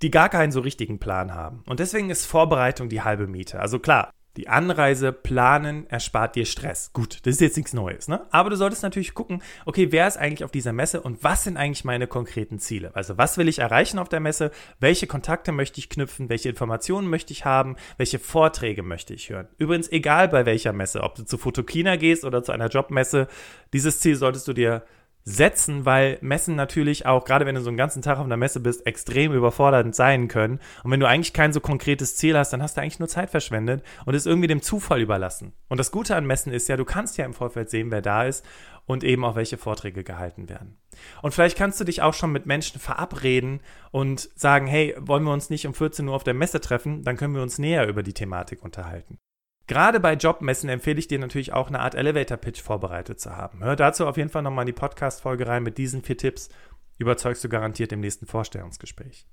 die 0.01 0.11
gar 0.11 0.29
keinen 0.29 0.51
so 0.51 0.59
richtigen 0.59 0.99
Plan 0.99 1.33
haben. 1.33 1.63
Und 1.67 1.79
deswegen 1.79 2.09
ist 2.09 2.25
Vorbereitung 2.25 2.89
die 2.89 3.01
halbe 3.01 3.27
Miete. 3.27 3.59
Also 3.59 3.79
klar, 3.79 4.11
die 4.37 4.47
Anreise 4.47 5.11
planen 5.11 5.89
erspart 5.89 6.35
dir 6.35 6.45
Stress. 6.45 6.93
Gut, 6.93 7.25
das 7.25 7.33
ist 7.33 7.41
jetzt 7.41 7.57
nichts 7.57 7.73
Neues, 7.73 8.07
ne? 8.07 8.25
Aber 8.29 8.51
du 8.51 8.55
solltest 8.55 8.83
natürlich 8.83 9.15
gucken, 9.15 9.41
okay, 9.65 9.91
wer 9.91 10.07
ist 10.07 10.17
eigentlich 10.17 10.43
auf 10.43 10.51
dieser 10.51 10.73
Messe 10.73 11.01
und 11.01 11.23
was 11.23 11.43
sind 11.43 11.57
eigentlich 11.57 11.83
meine 11.83 12.05
konkreten 12.05 12.59
Ziele? 12.59 12.91
Also, 12.93 13.17
was 13.17 13.37
will 13.37 13.47
ich 13.47 13.59
erreichen 13.59 13.97
auf 13.97 14.09
der 14.09 14.19
Messe? 14.19 14.51
Welche 14.79 15.07
Kontakte 15.07 15.51
möchte 15.51 15.79
ich 15.79 15.89
knüpfen? 15.89 16.29
Welche 16.29 16.49
Informationen 16.49 17.09
möchte 17.09 17.33
ich 17.33 17.45
haben? 17.45 17.75
Welche 17.97 18.19
Vorträge 18.19 18.83
möchte 18.83 19.15
ich 19.15 19.29
hören? 19.29 19.47
Übrigens, 19.57 19.91
egal 19.91 20.27
bei 20.27 20.45
welcher 20.45 20.71
Messe, 20.71 21.01
ob 21.01 21.15
du 21.15 21.23
zu 21.23 21.37
Fotokina 21.37 21.95
gehst 21.95 22.23
oder 22.23 22.43
zu 22.43 22.51
einer 22.51 22.67
Jobmesse, 22.67 23.27
dieses 23.73 23.99
Ziel 23.99 24.15
solltest 24.15 24.47
du 24.47 24.53
dir 24.53 24.83
setzen, 25.29 25.85
weil 25.85 26.17
Messen 26.21 26.55
natürlich 26.55 27.05
auch, 27.05 27.25
gerade 27.25 27.45
wenn 27.45 27.55
du 27.55 27.61
so 27.61 27.67
einen 27.67 27.75
ganzen 27.75 28.01
Tag 28.01 28.17
auf 28.17 28.25
einer 28.25 28.37
Messe 28.37 28.61
bist, 28.61 28.87
extrem 28.87 29.33
überfordernd 29.33 29.93
sein 29.93 30.29
können. 30.29 30.59
Und 30.83 30.91
wenn 30.91 31.01
du 31.01 31.07
eigentlich 31.07 31.33
kein 31.33 31.51
so 31.51 31.59
konkretes 31.59 32.15
Ziel 32.15 32.37
hast, 32.37 32.53
dann 32.53 32.63
hast 32.63 32.77
du 32.77 32.81
eigentlich 32.81 32.99
nur 32.99 33.09
Zeit 33.09 33.29
verschwendet 33.29 33.83
und 34.05 34.15
ist 34.15 34.25
irgendwie 34.25 34.47
dem 34.47 34.61
Zufall 34.61 35.01
überlassen. 35.01 35.51
Und 35.67 35.79
das 35.79 35.91
Gute 35.91 36.15
an 36.15 36.25
Messen 36.25 36.53
ist 36.53 36.69
ja, 36.69 36.77
du 36.77 36.85
kannst 36.85 37.17
ja 37.17 37.25
im 37.25 37.33
Vorfeld 37.33 37.69
sehen, 37.69 37.91
wer 37.91 38.01
da 38.01 38.23
ist 38.23 38.45
und 38.85 39.03
eben 39.03 39.25
auch 39.25 39.35
welche 39.35 39.57
Vorträge 39.57 40.05
gehalten 40.05 40.47
werden. 40.47 40.77
Und 41.21 41.33
vielleicht 41.33 41.57
kannst 41.57 41.81
du 41.81 41.83
dich 41.83 42.01
auch 42.01 42.13
schon 42.13 42.31
mit 42.31 42.45
Menschen 42.45 42.79
verabreden 42.79 43.59
und 43.91 44.29
sagen, 44.35 44.65
hey, 44.65 44.95
wollen 44.97 45.25
wir 45.25 45.33
uns 45.33 45.49
nicht 45.49 45.67
um 45.67 45.73
14 45.73 46.07
Uhr 46.07 46.15
auf 46.15 46.23
der 46.23 46.35
Messe 46.35 46.61
treffen? 46.61 47.03
Dann 47.03 47.17
können 47.17 47.35
wir 47.35 47.41
uns 47.41 47.59
näher 47.59 47.85
über 47.87 48.01
die 48.01 48.13
Thematik 48.13 48.63
unterhalten. 48.63 49.19
Gerade 49.67 49.99
bei 49.99 50.13
Jobmessen 50.13 50.69
empfehle 50.69 50.97
ich 50.97 51.09
dir 51.09 51.19
natürlich 51.19 51.51
auch 51.51 51.67
eine 51.67 51.81
Art 51.81 51.93
Elevator-Pitch 51.93 52.61
vorbereitet 52.61 53.19
zu 53.19 53.35
haben. 53.35 53.63
Hör 53.63 53.75
dazu 53.75 54.07
auf 54.07 54.15
jeden 54.15 54.29
Fall 54.29 54.41
nochmal 54.41 54.63
in 54.63 54.67
die 54.67 54.73
Podcast-Folge 54.73 55.45
rein 55.45 55.63
mit 55.63 55.77
diesen 55.77 56.01
vier 56.03 56.17
Tipps. 56.17 56.49
Überzeugst 56.97 57.43
du 57.43 57.49
garantiert 57.49 57.91
im 57.91 57.99
nächsten 57.99 58.25
Vorstellungsgespräch. 58.25 59.27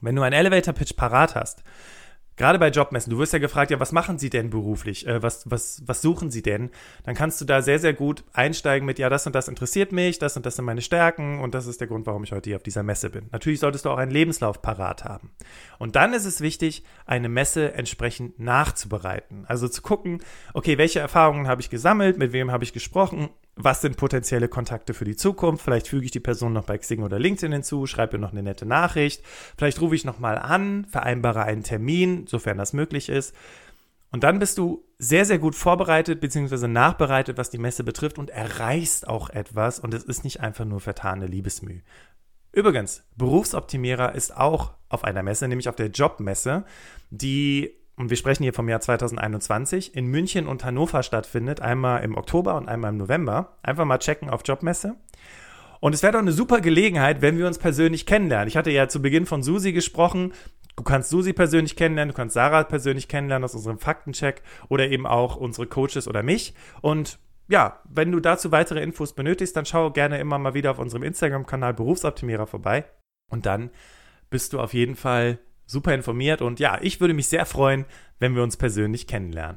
Wenn 0.00 0.16
du 0.16 0.22
einen 0.22 0.34
Elevator-Pitch 0.34 0.96
parat 0.96 1.34
hast, 1.34 1.64
Gerade 2.36 2.58
bei 2.58 2.68
Jobmessen, 2.68 3.10
du 3.10 3.18
wirst 3.18 3.32
ja 3.32 3.38
gefragt, 3.38 3.70
ja, 3.70 3.78
was 3.78 3.92
machen 3.92 4.18
Sie 4.18 4.28
denn 4.28 4.50
beruflich? 4.50 5.06
Äh, 5.06 5.22
was, 5.22 5.48
was, 5.48 5.82
was 5.86 6.02
suchen 6.02 6.30
Sie 6.30 6.42
denn? 6.42 6.70
Dann 7.04 7.14
kannst 7.14 7.40
du 7.40 7.44
da 7.44 7.62
sehr, 7.62 7.78
sehr 7.78 7.94
gut 7.94 8.24
einsteigen 8.32 8.86
mit, 8.86 8.98
ja, 8.98 9.08
das 9.08 9.26
und 9.26 9.34
das 9.34 9.46
interessiert 9.46 9.92
mich, 9.92 10.18
das 10.18 10.36
und 10.36 10.44
das 10.44 10.56
sind 10.56 10.64
meine 10.64 10.82
Stärken 10.82 11.40
und 11.40 11.54
das 11.54 11.66
ist 11.66 11.80
der 11.80 11.86
Grund, 11.86 12.06
warum 12.06 12.24
ich 12.24 12.32
heute 12.32 12.50
hier 12.50 12.56
auf 12.56 12.62
dieser 12.62 12.82
Messe 12.82 13.10
bin. 13.10 13.28
Natürlich 13.30 13.60
solltest 13.60 13.84
du 13.84 13.90
auch 13.90 13.98
einen 13.98 14.10
Lebenslauf 14.10 14.62
parat 14.62 15.04
haben. 15.04 15.30
Und 15.78 15.94
dann 15.94 16.12
ist 16.12 16.24
es 16.24 16.40
wichtig, 16.40 16.84
eine 17.06 17.28
Messe 17.28 17.72
entsprechend 17.74 18.40
nachzubereiten. 18.40 19.44
Also 19.46 19.68
zu 19.68 19.82
gucken, 19.82 20.20
okay, 20.54 20.76
welche 20.76 21.00
Erfahrungen 21.00 21.46
habe 21.46 21.60
ich 21.60 21.70
gesammelt, 21.70 22.18
mit 22.18 22.32
wem 22.32 22.50
habe 22.50 22.64
ich 22.64 22.72
gesprochen 22.72 23.28
was 23.56 23.80
sind 23.80 23.96
potenzielle 23.96 24.48
Kontakte 24.48 24.94
für 24.94 25.04
die 25.04 25.16
Zukunft? 25.16 25.64
Vielleicht 25.64 25.88
füge 25.88 26.04
ich 26.04 26.10
die 26.10 26.20
Person 26.20 26.52
noch 26.52 26.64
bei 26.64 26.76
Xing 26.76 27.02
oder 27.02 27.18
LinkedIn 27.18 27.52
hinzu, 27.52 27.86
schreibe 27.86 28.16
ihr 28.16 28.20
noch 28.20 28.32
eine 28.32 28.42
nette 28.42 28.66
Nachricht. 28.66 29.22
Vielleicht 29.56 29.80
rufe 29.80 29.94
ich 29.94 30.04
nochmal 30.04 30.38
an, 30.38 30.86
vereinbare 30.86 31.44
einen 31.44 31.62
Termin, 31.62 32.26
sofern 32.26 32.58
das 32.58 32.72
möglich 32.72 33.08
ist. 33.08 33.34
Und 34.10 34.24
dann 34.24 34.38
bist 34.38 34.58
du 34.58 34.84
sehr, 34.98 35.24
sehr 35.24 35.38
gut 35.38 35.54
vorbereitet 35.54 36.20
bzw. 36.20 36.68
nachbereitet, 36.68 37.36
was 37.36 37.50
die 37.50 37.58
Messe 37.58 37.84
betrifft 37.84 38.18
und 38.18 38.30
erreichst 38.30 39.08
auch 39.08 39.30
etwas 39.30 39.80
und 39.80 39.92
es 39.94 40.04
ist 40.04 40.24
nicht 40.24 40.40
einfach 40.40 40.64
nur 40.64 40.80
vertane 40.80 41.26
Liebesmüh. 41.26 41.80
Übrigens, 42.52 43.02
Berufsoptimierer 43.16 44.14
ist 44.14 44.36
auch 44.36 44.74
auf 44.88 45.02
einer 45.02 45.24
Messe, 45.24 45.48
nämlich 45.48 45.68
auf 45.68 45.74
der 45.74 45.88
Jobmesse, 45.88 46.64
die 47.10 47.74
und 47.96 48.10
wir 48.10 48.16
sprechen 48.16 48.42
hier 48.42 48.52
vom 48.52 48.68
Jahr 48.68 48.80
2021, 48.80 49.94
in 49.94 50.06
München 50.06 50.48
und 50.48 50.64
Hannover 50.64 51.02
stattfindet, 51.02 51.60
einmal 51.60 52.02
im 52.02 52.16
Oktober 52.16 52.56
und 52.56 52.68
einmal 52.68 52.90
im 52.90 52.96
November. 52.96 53.56
Einfach 53.62 53.84
mal 53.84 53.98
checken 53.98 54.30
auf 54.30 54.42
Jobmesse. 54.44 54.96
Und 55.80 55.94
es 55.94 56.02
wäre 56.02 56.14
doch 56.14 56.20
eine 56.20 56.32
super 56.32 56.60
Gelegenheit, 56.60 57.22
wenn 57.22 57.38
wir 57.38 57.46
uns 57.46 57.58
persönlich 57.58 58.06
kennenlernen. 58.06 58.48
Ich 58.48 58.56
hatte 58.56 58.70
ja 58.70 58.88
zu 58.88 59.00
Beginn 59.00 59.26
von 59.26 59.42
Susi 59.42 59.72
gesprochen. 59.72 60.32
Du 60.76 60.82
kannst 60.82 61.10
Susi 61.10 61.32
persönlich 61.32 61.76
kennenlernen, 61.76 62.12
du 62.12 62.16
kannst 62.16 62.34
Sarah 62.34 62.64
persönlich 62.64 63.06
kennenlernen 63.06 63.44
aus 63.44 63.54
unserem 63.54 63.78
Faktencheck 63.78 64.42
oder 64.68 64.88
eben 64.88 65.06
auch 65.06 65.36
unsere 65.36 65.68
Coaches 65.68 66.08
oder 66.08 66.24
mich. 66.24 66.54
Und 66.80 67.18
ja, 67.48 67.80
wenn 67.88 68.10
du 68.10 68.18
dazu 68.18 68.50
weitere 68.50 68.82
Infos 68.82 69.12
benötigst, 69.12 69.56
dann 69.56 69.66
schau 69.66 69.90
gerne 69.90 70.18
immer 70.18 70.38
mal 70.38 70.54
wieder 70.54 70.72
auf 70.72 70.78
unserem 70.78 71.04
Instagram-Kanal 71.04 71.74
Berufsoptimierer 71.74 72.46
vorbei. 72.46 72.86
Und 73.30 73.46
dann 73.46 73.70
bist 74.30 74.52
du 74.52 74.60
auf 74.60 74.74
jeden 74.74 74.96
Fall 74.96 75.38
super 75.66 75.94
informiert 75.94 76.42
und 76.42 76.60
ja, 76.60 76.78
ich 76.80 77.00
würde 77.00 77.14
mich 77.14 77.28
sehr 77.28 77.46
freuen, 77.46 77.84
wenn 78.18 78.34
wir 78.34 78.42
uns 78.42 78.56
persönlich 78.56 79.06
kennenlernen. 79.06 79.56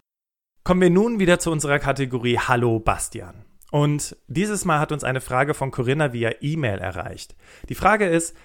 Kommen 0.63 0.82
wir 0.82 0.89
nun 0.89 1.20
wieder 1.20 1.39
zu 1.39 1.52
unserer 1.52 1.80
Kategorie 1.80 2.39
Hallo 2.39 2.80
Bastian. 2.80 3.46
Und 3.72 4.15
dieses 4.28 4.65
Mal 4.65 4.80
hat 4.80 4.91
uns 4.91 5.04
eine 5.04 5.22
Frage 5.22 5.54
von 5.54 5.72
Corinna 5.72 6.13
via 6.13 6.32
E-Mail 6.41 6.80
erreicht. 6.80 7.36
Die 7.70 7.76
Frage 7.76 8.06
ist, 8.06 8.36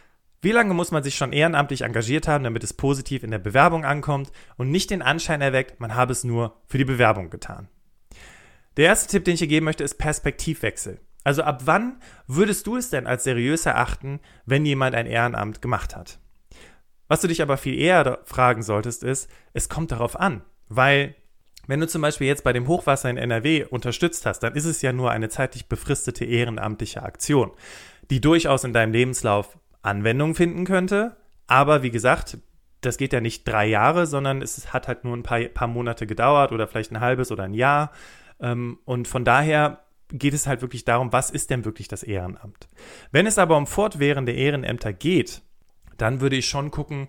wie 0.41 0.51
lange 0.51 0.75
muss 0.75 0.91
man 0.91 1.05
sich 1.05 1.15
schon 1.15 1.33
ehrenamtlich 1.33 1.83
engagiert 1.83 2.27
haben, 2.27 2.43
damit 2.43 2.65
es 2.65 2.73
positiv 2.73 3.23
in 3.23 3.31
der 3.31 3.39
Bewerbung 3.39 3.85
ankommt 3.85 4.33
und 4.57 4.71
nicht 4.71 4.91
den 4.91 5.03
Anschein 5.03 5.41
erweckt, 5.41 5.79
man 5.79 5.95
habe 5.95 6.13
es 6.13 6.25
nur 6.25 6.61
für 6.67 6.79
die 6.79 6.85
Bewerbung 6.85 7.31
getan? 7.31 7.69
Der 8.77 8.87
erste 8.87 9.09
Tipp, 9.09 9.25
den 9.25 9.35
ich 9.35 9.41
hier 9.41 9.49
geben 9.49 9.65
möchte, 9.65 9.85
ist 9.85 9.99
Perspektivwechsel. 9.99 10.99
Also 11.25 11.43
ab 11.43 11.63
wann 11.67 12.01
würdest 12.27 12.67
du 12.67 12.77
es 12.77 12.91
denn 12.91 13.07
als 13.07 13.23
seriös 13.23 13.67
erachten, 13.67 14.19
wenn 14.45 14.67
jemand 14.67 14.97
ein 14.97 15.07
Ehrenamt 15.07 15.63
gemacht 15.63 15.95
hat? 15.95 16.19
Was 17.13 17.21
du 17.21 17.29
dich 17.29 17.43
aber 17.43 17.59
viel 17.59 17.79
eher 17.79 18.21
fragen 18.25 18.63
solltest, 18.63 19.05
ist, 19.05 19.31
es 19.53 19.69
kommt 19.69 19.93
darauf 19.93 20.19
an, 20.19 20.41
weil 20.71 21.15
wenn 21.67 21.79
du 21.79 21.87
zum 21.87 22.01
Beispiel 22.01 22.27
jetzt 22.27 22.43
bei 22.43 22.55
dem 22.55 22.67
Hochwasser 22.69 23.11
in 23.11 23.19
NRW 23.19 23.67
unterstützt 23.67 24.25
hast, 24.25 24.39
dann 24.39 24.55
ist 24.55 24.65
es 24.65 24.81
ja 24.81 24.95
nur 24.95 25.11
eine 25.11 25.29
zeitlich 25.29 25.69
befristete 25.69 26.25
ehrenamtliche 26.25 27.03
Aktion, 27.03 27.51
die 28.09 28.23
durchaus 28.23 28.65
in 28.65 28.73
deinem 28.73 28.95
Lebenslauf 28.95 29.59
Anwendung 29.83 30.35
finden 30.35 30.65
könnte. 30.65 31.15
Aber 31.47 31.83
wie 31.83 31.91
gesagt, 31.91 32.39
das 32.81 32.97
geht 32.97 33.13
ja 33.13 33.21
nicht 33.21 33.47
drei 33.47 33.67
Jahre, 33.67 34.07
sondern 34.07 34.41
es 34.41 34.73
hat 34.73 34.89
halt 34.89 35.05
nur 35.05 35.15
ein 35.15 35.23
paar, 35.23 35.41
paar 35.41 35.69
Monate 35.69 36.07
gedauert 36.07 36.51
oder 36.51 36.67
vielleicht 36.67 36.93
ein 36.93 37.01
halbes 37.01 37.31
oder 37.31 37.45
ein 37.45 37.53
Jahr. 37.53 37.93
Ähm, 38.41 38.79
und 38.87 39.07
von 39.07 39.27
daher 39.27 39.85
geht 40.09 40.33
es 40.33 40.47
halt 40.47 40.63
wirklich 40.63 40.87
darum, 40.87 41.13
was 41.13 41.29
ist 41.29 41.51
denn 41.51 41.67
wirklich 41.67 41.89
das 41.89 42.05
Ehrenamt? 42.05 42.71
Wenn 43.11 43.27
es 43.27 43.37
aber 43.37 43.59
um 43.59 43.67
fortwährende 43.67 44.33
Ehrenämter 44.33 44.95
geht, 44.95 45.43
dann 45.97 46.21
würde 46.21 46.37
ich 46.37 46.49
schon 46.49 46.71
gucken, 46.71 47.09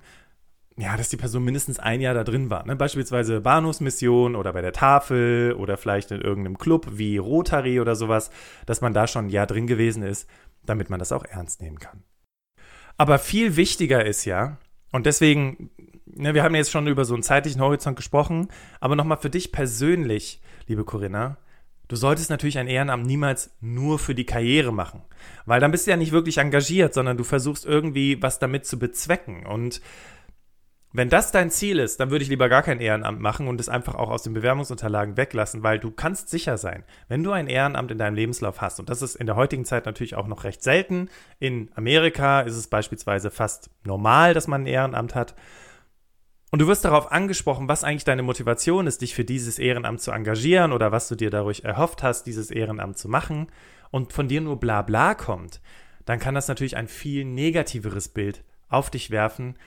ja, 0.78 0.98
dass 0.98 1.10
die 1.10 1.17
Person 1.17 1.43
mindestens 1.43 1.80
ein 1.80 2.02
Jahr 2.02 2.13
da 2.13 2.24
drin 2.24 2.50
war. 2.50 2.65
Ne? 2.65 2.76
Beispielsweise 2.76 3.41
Bahnhofsmission 3.41 4.36
oder 4.36 4.54
bei 4.54 4.62
der 4.62 4.74
Tafel 4.74 5.54
oder 5.54 5.78
vielleicht 5.78 6.12
in 6.12 6.22
irgendeinem 6.22 6.58
Club 6.58 6.88
wie 6.93 7.17
Rotary 7.17 7.80
oder 7.80 7.96
sowas, 7.96 8.32
dass 8.65 8.82
man 8.82 8.93
da 8.93 9.06
schon 9.06 9.26
ein 9.26 9.30
Jahr 9.30 9.46
drin 9.46 9.67
gewesen 9.67 10.02
ist, 10.04 10.28
damit 10.65 10.89
man 10.89 11.00
das 11.00 11.12
auch 11.12 11.26
ernst 11.26 11.62
nehmen 11.62 11.80
kann. 11.80 12.04
Aber 12.98 13.19
viel 13.19 13.56
wichtiger 13.56 14.06
ist 14.06 14.26
ja, 14.26 14.58
und 14.91 15.06
deswegen, 15.08 15.72
ne, 16.06 16.34
wir 16.34 16.43
haben 16.43 16.56
jetzt 16.56 16.72
schon 16.72 16.88
über 16.88 17.06
so 17.06 17.13
einen 17.13 17.24
zeitlichen 17.24 17.62
Horizont 17.62 17.96
gesprochen, 17.96 18.48
aber 18.80 18.96
nochmal 18.96 19.17
für 19.17 19.30
dich 19.30 19.52
persönlich, 19.52 20.41
liebe 20.67 20.86
Corinna, 20.86 21.38
Du 21.93 21.97
solltest 21.97 22.32
natürlich 22.32 22.58
ein 22.58 22.67
Ehrenamt 22.67 23.06
niemals 23.06 23.51
nur 23.62 23.99
für 23.99 24.15
die 24.15 24.25
Karriere 24.25 24.73
machen, 24.73 25.03
weil 25.45 25.60
dann 25.60 25.69
bist 25.69 25.86
du 25.86 25.91
ja 25.91 25.95
nicht 25.95 26.12
wirklich 26.12 26.39
engagiert, 26.39 26.91
sondern 26.91 27.17
du 27.17 27.23
versuchst 27.23 27.67
irgendwie 27.67 28.19
was 28.19 28.39
damit 28.39 28.65
zu 28.65 28.79
bezwecken. 28.79 29.45
Und 29.45 29.79
wenn 30.91 31.10
das 31.10 31.32
dein 31.32 31.51
Ziel 31.51 31.77
ist, 31.77 31.99
dann 31.99 32.10
würde 32.10 32.23
ich 32.23 32.29
lieber 32.29 32.49
gar 32.49 32.63
kein 32.63 32.79
Ehrenamt 32.79 33.21
machen 33.21 33.47
und 33.47 33.60
es 33.60 33.69
einfach 33.69 33.93
auch 33.93 34.10
aus 34.10 34.23
den 34.23 34.34
Bewerbungsunterlagen 34.34 35.17
weglassen, 35.17 35.62
weil 35.62 35.77
du 35.77 35.91
kannst 35.91 36.29
sicher 36.29 36.58
sein, 36.58 36.84
wenn 37.10 37.23
du 37.23 37.32
ein 37.32 37.45
Ehrenamt 37.45 37.91
in 37.91 37.99
deinem 37.99 38.15
Lebenslauf 38.15 38.60
hast, 38.60 38.79
und 38.79 38.89
das 38.89 39.03
ist 39.03 39.15
in 39.15 39.27
der 39.27 39.36
heutigen 39.36 39.63
Zeit 39.63 39.86
natürlich 39.86 40.15
auch 40.15 40.25
noch 40.25 40.45
recht 40.45 40.63
selten, 40.63 41.10
in 41.38 41.69
Amerika 41.75 42.41
ist 42.41 42.56
es 42.56 42.65
beispielsweise 42.65 43.29
fast 43.29 43.69
normal, 43.84 44.34
dass 44.34 44.47
man 44.47 44.63
ein 44.63 44.67
Ehrenamt 44.67 45.13
hat, 45.13 45.36
und 46.54 46.60
du 46.60 46.68
wirst 46.68 46.86
darauf 46.86 47.12
angesprochen, 47.12 47.68
was 47.68 47.84
eigentlich 47.84 48.04
deine 48.04 48.22
Motivation 48.22 48.86
ist, 48.86 49.02
dich 49.02 49.16
für 49.16 49.26
dieses 49.26 49.58
Ehrenamt 49.58 50.02
zu 50.02 50.12
engagieren 50.12 50.72
oder 50.72 50.92
was 50.92 51.08
du 51.08 51.16
dir 51.16 51.32
dadurch 51.32 51.62
erhofft 51.62 52.04
hast, 52.04 52.28
dieses 52.28 52.52
Ehrenamt 52.52 53.00
zu 53.00 53.10
machen 53.10 53.48
und 53.89 54.13
von 54.13 54.28
dir 54.28 54.39
nur 54.39 54.60
Blabla 54.60 55.16
kommt, 55.16 55.62
dann 56.06 56.20
kann 56.20 56.36
das 56.36 56.48
natürlich 56.48 56.78
ein 56.78 56.88
viel 56.88 57.26
negativeres 57.26 58.08
Bild 58.10 58.44
auf 58.70 58.92
dich 58.92 59.10
werfen, 59.10 59.58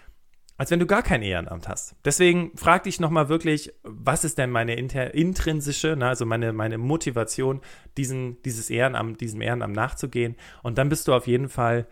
als 0.58 0.70
wenn 0.70 0.78
du 0.78 0.86
gar 0.86 1.02
kein 1.02 1.22
Ehrenamt 1.22 1.66
hast. 1.66 1.96
Deswegen 2.04 2.56
frag 2.56 2.84
dich 2.84 3.00
nochmal 3.00 3.28
wirklich, 3.28 3.72
was 3.82 4.22
ist 4.22 4.38
denn 4.38 4.50
meine 4.50 4.76
intrinsische, 4.76 5.96
ne, 5.96 6.06
also 6.06 6.24
meine, 6.24 6.52
meine 6.52 6.78
Motivation, 6.78 7.62
diesen, 7.96 8.40
dieses 8.44 8.70
Ehrenamt, 8.70 9.20
diesem 9.20 9.40
Ehrenamt 9.40 9.74
nachzugehen. 9.74 10.36
Und 10.62 10.78
dann 10.78 10.88
bist 10.88 11.08
du 11.08 11.14
auf 11.14 11.26
jeden 11.26 11.48
Fall 11.48 11.88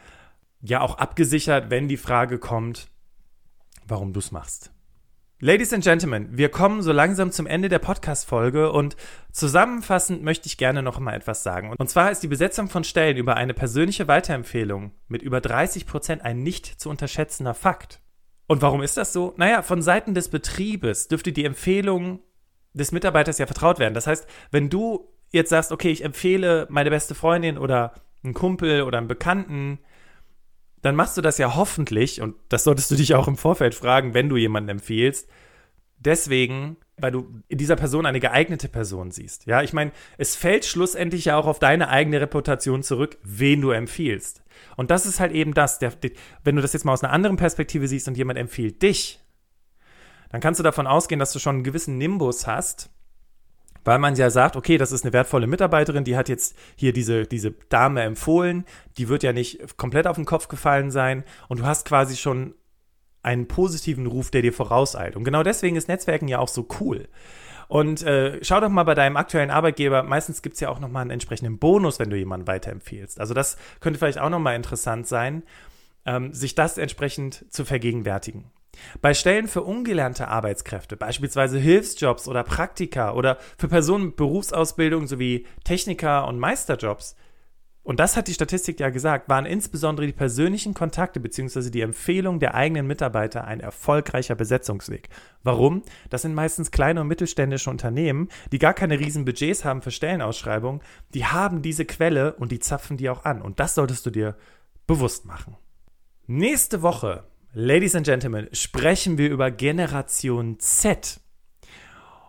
ja 0.61 0.83
auch 0.83 0.99
abgesichert, 0.99 1.69
wenn 1.69 1.89
die 1.89 1.97
Frage 1.97 2.39
kommt, 2.39 2.87
warum 3.89 4.13
du 4.13 4.21
es 4.21 4.31
machst. 4.31 4.71
Ladies 5.47 5.75
and 5.75 5.85
Gentlemen, 5.85 6.29
wir 6.31 6.49
kommen 6.49 6.81
so 6.81 6.91
langsam 6.91 7.31
zum 7.31 7.47
Ende 7.47 7.69
der 7.69 7.79
Podcast-Folge 7.79 8.73
und 8.73 8.97
zusammenfassend 9.31 10.23
möchte 10.23 10.47
ich 10.47 10.57
gerne 10.57 10.83
noch 10.83 10.99
mal 10.99 11.13
etwas 11.13 11.43
sagen. 11.43 11.75
Und 11.77 11.91
zwar 11.91 12.11
ist 12.11 12.23
die 12.23 12.29
Besetzung 12.29 12.71
von 12.71 12.83
Stellen 12.83 13.19
über 13.19 13.37
eine 13.37 13.53
persönliche 13.53 14.09
Weiterempfehlung 14.09 14.93
mit 15.07 15.21
über 15.21 15.43
30 15.43 15.87
Prozent 15.87 16.23
ein 16.23 16.43
nicht 16.43 16.81
zu 16.81 16.89
unterschätzender 16.89 17.53
Fakt. 17.53 18.01
Und 18.47 18.63
warum 18.63 18.81
ist 18.81 18.97
das 18.97 19.13
so? 19.13 19.35
Naja, 19.37 19.61
von 19.61 19.83
Seiten 19.83 20.15
des 20.15 20.31
Betriebes 20.31 21.09
dürfte 21.09 21.31
die 21.31 21.45
Empfehlung 21.45 22.21
des 22.73 22.93
Mitarbeiters 22.93 23.37
ja 23.37 23.45
vertraut 23.45 23.79
werden. 23.79 23.93
Das 23.93 24.07
heißt, 24.07 24.27
wenn 24.51 24.71
du 24.71 25.13
jetzt 25.31 25.51
sagst, 25.51 25.73
okay, 25.73 25.91
ich 25.91 26.05
empfehle 26.05 26.67
meine 26.71 26.89
beste 26.89 27.15
Freundin 27.15 27.59
oder 27.59 27.93
einen 28.23 28.33
Kumpel 28.33 28.81
oder 28.81 28.97
einen 28.97 29.09
Bekannten, 29.09 29.79
dann 30.85 30.97
machst 30.97 31.17
du 31.17 31.23
das 31.23 31.39
ja 31.39 31.57
hoffentlich, 31.57 32.21
und 32.21 32.35
das 32.51 32.65
solltest 32.65 32.91
du 32.91 32.95
dich 32.95 33.15
auch 33.15 33.27
im 33.27 33.39
Vorfeld 33.39 33.75
fragen, 33.75 34.13
wenn 34.13 34.29
du 34.29 34.37
jemanden 34.37 34.69
empfiehlst, 34.69 35.29
deswegen, 35.99 36.77
weil 36.99 37.13
du 37.13 37.41
in 37.49 37.57
dieser 37.57 37.77
Person 37.77 38.05
eine 38.05 38.21
geeignete 38.21 38.69
Person 38.69 39.11
siehst. 39.11 39.47
Ja, 39.47 39.63
ich 39.63 39.73
meine, 39.73 39.93
es 40.19 40.37
fällt 40.37 40.67
schlussendlich 40.67 41.25
ja 41.25 41.39
auch 41.39 41.47
auf 41.47 41.59
deine 41.59 41.89
eigene 41.89 42.21
Reputation 42.21 42.83
zurück, 42.83 43.17
wen 43.23 43.63
du 43.63 43.71
empfiehlst. 43.71 44.43
Und 44.77 44.91
das 44.91 45.07
ist 45.07 45.21
halt 45.21 45.33
eben 45.33 45.55
das, 45.55 45.79
der, 45.79 45.91
der, 45.91 46.11
wenn 46.43 46.57
du 46.57 46.63
das 46.63 46.75
jetzt 46.75 46.85
mal 46.85 46.93
aus 46.93 47.03
einer 47.03 47.15
anderen 47.15 47.39
Perspektive 47.39 47.89
siehst 47.89 48.07
und 48.07 48.19
jemand 48.19 48.39
empfiehlt 48.39 48.83
dich, 48.83 49.21
dann 50.31 50.43
kannst 50.43 50.61
du 50.61 50.65
davon 50.65 50.87
ausgehen, 50.87 51.19
dass 51.19 51.33
du 51.33 51.39
schon 51.39 51.57
einen 51.57 51.65
gewissen 51.65 51.97
Nimbus 51.97 52.47
hast, 52.47 52.91
weil 53.85 53.99
man 53.99 54.15
ja 54.17 54.31
sagt, 54.31 54.57
okay, 54.57 54.79
das 54.79 54.93
ist 54.93 55.05
eine 55.05 55.13
wertvolle 55.13 55.47
Mitarbeiterin, 55.47 56.05
die 56.05 56.17
hat 56.17 56.29
jetzt 56.29 56.57
hier 56.77 56.93
diese, 56.93 57.25
diese 57.25 57.53
Dame 57.69 58.03
empfohlen, 58.03 58.65
die 58.99 59.09
wird 59.09 59.23
ja 59.23 59.33
nicht 59.33 59.77
komplett 59.77 60.07
auf 60.07 60.17
den 60.17 60.25
Kopf 60.25 60.49
gefallen 60.49 60.91
sein 60.91 61.25
und 61.49 61.61
du 61.61 61.67
hast 61.67 61.87
quasi 61.87 62.17
schon 62.17 62.55
einen 63.23 63.49
positiven 63.49 64.07
Ruf, 64.07 64.31
der 64.31 64.43
dir 64.43 64.53
vorauseilt. 64.53 65.17
Und 65.17 65.25
genau 65.25 65.43
deswegen 65.43 65.77
ist 65.77 65.89
Netzwerken 65.89 66.29
ja 66.29 66.39
auch 66.39 66.49
so 66.49 66.69
cool. 66.81 67.09
Und 67.69 68.03
äh, 68.03 68.39
schau 68.45 68.61
doch 68.61 68.69
mal 68.69 68.85
bei 68.85 68.95
deinem 68.95 69.17
aktuellen 69.17 69.51
Arbeitgeber, 69.51 70.03
meistens 70.03 70.43
gibt 70.43 70.55
es 70.55 70.61
ja 70.61 70.69
auch 70.69 70.81
nochmal 70.81 71.03
einen 71.03 71.11
entsprechenden 71.11 71.59
Bonus, 71.59 71.99
wenn 71.99 72.11
du 72.11 72.17
jemanden 72.17 72.47
weiterempfiehlst. 72.47 73.19
Also 73.19 73.33
das 73.33 73.57
könnte 73.81 73.99
vielleicht 73.99 74.19
auch 74.19 74.29
nochmal 74.29 74.55
interessant 74.57 75.07
sein, 75.07 75.43
ähm, 76.05 76.33
sich 76.33 76.55
das 76.55 76.77
entsprechend 76.77 77.47
zu 77.51 77.65
vergegenwärtigen. 77.65 78.51
Bei 79.01 79.15
Stellen 79.15 79.49
für 79.49 79.63
ungelernte 79.63 80.29
Arbeitskräfte, 80.29 80.97
beispielsweise 80.97 81.59
Hilfsjobs 81.59 82.29
oder 82.29 82.45
Praktika 82.45 83.13
oder 83.13 83.39
für 83.59 83.69
Personen 83.69 84.07
mit 84.07 84.17
Berufsausbildung 84.17 85.07
sowie 85.07 85.47
Techniker 85.65 86.27
und 86.29 86.39
Meisterjobs, 86.39 87.17
und 87.85 88.01
das 88.01 88.17
hat 88.17 88.29
die 88.29 88.35
Statistik 88.35 88.81
ja 88.81 88.89
gesagt, 88.89 89.29
waren 89.29 89.45
insbesondere 89.45 90.07
die 90.07 90.15
persönlichen 90.15 90.73
Kontakte 90.73 91.21
bzw. 91.21 91.69
die 91.69 91.83
Empfehlung 91.83 92.41
der 92.41 92.55
eigenen 92.55 92.87
Mitarbeiter 92.87 93.45
ein 93.45 93.61
erfolgreicher 93.61 94.35
Besetzungsweg. 94.35 95.11
Warum? 95.43 95.83
Das 96.09 96.23
sind 96.23 96.33
meistens 96.33 96.71
kleine 96.71 97.03
und 97.03 97.09
mittelständische 97.09 97.69
Unternehmen, 97.69 98.31
die 98.53 98.59
gar 98.59 98.73
keine 98.73 98.99
riesen 98.99 99.27
Budgets 99.27 99.67
haben 99.67 99.83
für 99.83 99.91
Stellenausschreibungen. 99.91 100.81
Die 101.13 101.27
haben 101.27 101.61
diese 101.61 101.85
Quelle 101.85 102.33
und 102.37 102.53
die 102.53 102.59
zapfen 102.59 102.97
die 102.97 103.11
auch 103.11 103.27
an. 103.27 103.43
Und 103.43 103.61
das 103.61 103.75
solltest 103.75 104.07
du 104.07 104.11
dir 104.11 104.35
bewusst 104.87 105.27
machen. 105.27 105.59
Nächste 106.27 106.81
Woche, 106.81 107.25
Ladies 107.57 107.95
and 107.95 108.05
Gentlemen, 108.05 108.49
sprechen 108.51 109.17
wir 109.17 109.31
über 109.31 109.53
Generation 109.53 110.59
Z. 110.59 111.21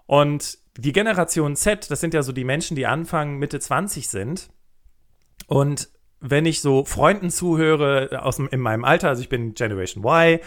Und 0.06 0.60
die 0.78 0.92
Generation 0.92 1.56
Z, 1.56 1.90
das 1.90 2.00
sind 2.00 2.14
ja 2.14 2.22
so 2.22 2.32
die 2.32 2.44
Menschen, 2.44 2.76
die 2.76 2.86
Anfang 2.86 3.40
Mitte 3.40 3.60
20 3.60 4.08
sind 4.08 4.52
und 5.48 5.90
wenn 6.20 6.46
ich 6.46 6.62
so 6.62 6.86
Freunden 6.86 7.32
zuhöre 7.32 8.22
aus 8.22 8.38
in 8.38 8.60
meinem 8.60 8.86
Alter, 8.86 9.10
also 9.10 9.24
ich 9.24 9.30
bin 9.30 9.56
Generation 9.56 10.04
Y, 10.06 10.40